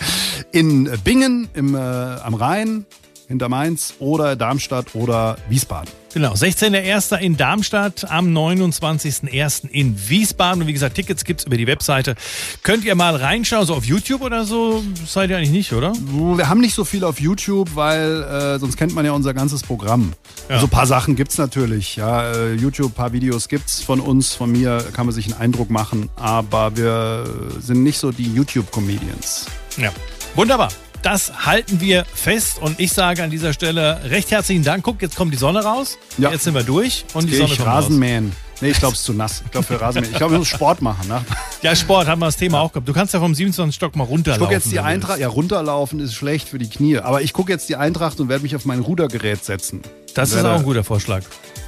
[0.53, 2.87] in Bingen im, äh, am Rhein
[3.33, 5.91] hinter Mainz oder Darmstadt oder Wiesbaden.
[6.13, 7.19] Genau, 16.01.
[7.21, 9.71] in Darmstadt, am 29.01.
[9.71, 10.61] in Wiesbaden.
[10.61, 12.17] Und wie gesagt, Tickets gibt's über die Webseite.
[12.63, 14.85] Könnt ihr mal reinschauen, so auf YouTube oder so?
[15.07, 15.95] Seid ihr eigentlich nicht, oder?
[16.37, 19.63] Wir haben nicht so viel auf YouTube, weil äh, sonst kennt man ja unser ganzes
[19.63, 20.13] Programm.
[20.51, 20.57] Ja.
[20.57, 21.97] Also ein paar Sachen gibt's natürlich.
[21.97, 25.41] Ja, äh, YouTube, ein paar Videos gibt's von uns, von mir kann man sich einen
[25.41, 26.11] Eindruck machen.
[26.17, 27.25] Aber wir
[27.59, 29.47] sind nicht so die YouTube-Comedians.
[29.79, 29.91] Ja.
[30.35, 30.69] Wunderbar.
[31.03, 34.85] Das halten wir fest und ich sage an dieser Stelle recht herzlichen Dank.
[34.85, 35.99] Guck, jetzt kommt die Sonne raus.
[36.17, 36.31] Ja.
[36.31, 37.85] Jetzt sind wir durch und die Geh Sonne ich kommt raus.
[37.85, 38.33] Rasenmähen.
[38.61, 39.43] Nee, ich glaube, es ist zu nass.
[39.45, 40.13] Ich glaube, für Rasenmähen.
[40.13, 41.09] Ich glaube, ich muss Sport machen.
[41.09, 41.21] Ne?
[41.63, 42.89] Ja, Sport haben wir das Thema auch gehabt.
[42.89, 43.75] Du kannst ja vom 27.
[43.75, 44.43] Stock mal Ich runterlaufen.
[44.45, 45.19] gucke jetzt die Eintracht.
[45.19, 46.99] Ja, runterlaufen ist schlecht für die Knie.
[46.99, 49.83] Aber ich gucke jetzt die Eintracht und werde mich auf mein Rudergerät setzen.
[50.15, 51.25] Das ist auch ein guter Vorschlag.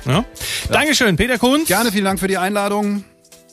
[0.07, 0.25] Ja?
[0.71, 1.67] Dankeschön, Peter Kunz.
[1.67, 3.03] Gerne, vielen Dank für die Einladung.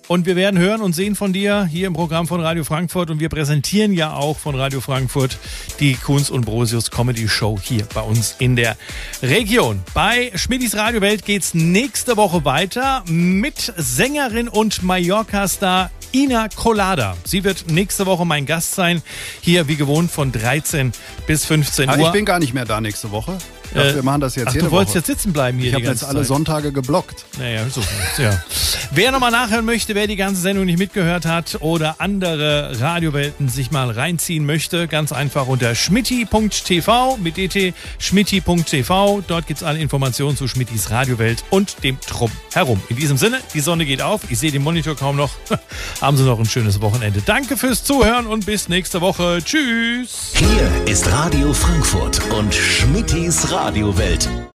[0.08, 3.10] Und wir werden hören und sehen von dir hier im Programm von Radio Frankfurt.
[3.10, 5.38] Und wir präsentieren ja auch von Radio Frankfurt
[5.80, 8.76] die Kunz und Brosius Comedy Show hier bei uns in der
[9.22, 9.82] Region.
[9.94, 17.16] Bei Schmidis Radio Welt geht's nächste Woche weiter mit Sängerin und Mallorca-Star Ina Colada.
[17.24, 19.02] Sie wird nächste Woche mein Gast sein.
[19.40, 20.92] Hier wie gewohnt von 13
[21.26, 22.08] bis 15 Aber Uhr.
[22.08, 23.38] ich bin gar nicht mehr da nächste Woche.
[23.74, 25.00] Dachte, Äh, wir machen das jetzt Ach, jede du wolltest Woche.
[25.00, 26.28] jetzt sitzen bleiben hier ich habe jetzt alle Zeit.
[26.28, 27.26] Sonntage geblockt.
[27.40, 27.82] Naja, so.
[28.22, 28.44] Ja.
[28.92, 33.72] Wer nochmal nachhören möchte, wer die ganze Sendung nicht mitgehört hat oder andere Radiowelten sich
[33.72, 39.24] mal reinziehen möchte, ganz einfach unter schmitti.tv mit dt schmitti.tv.
[39.28, 42.82] Dort gibt's alle Informationen zu Schmittis Radiowelt und dem Trumm herum.
[42.90, 44.22] In diesem Sinne, die Sonne geht auf.
[44.30, 45.32] Ich sehe den Monitor kaum noch.
[46.02, 47.22] Haben Sie noch ein schönes Wochenende.
[47.26, 49.40] Danke fürs Zuhören und bis nächste Woche.
[49.44, 50.34] Tschüss.
[50.36, 54.41] Hier ist Radio Frankfurt und Schmittis Radiowelt.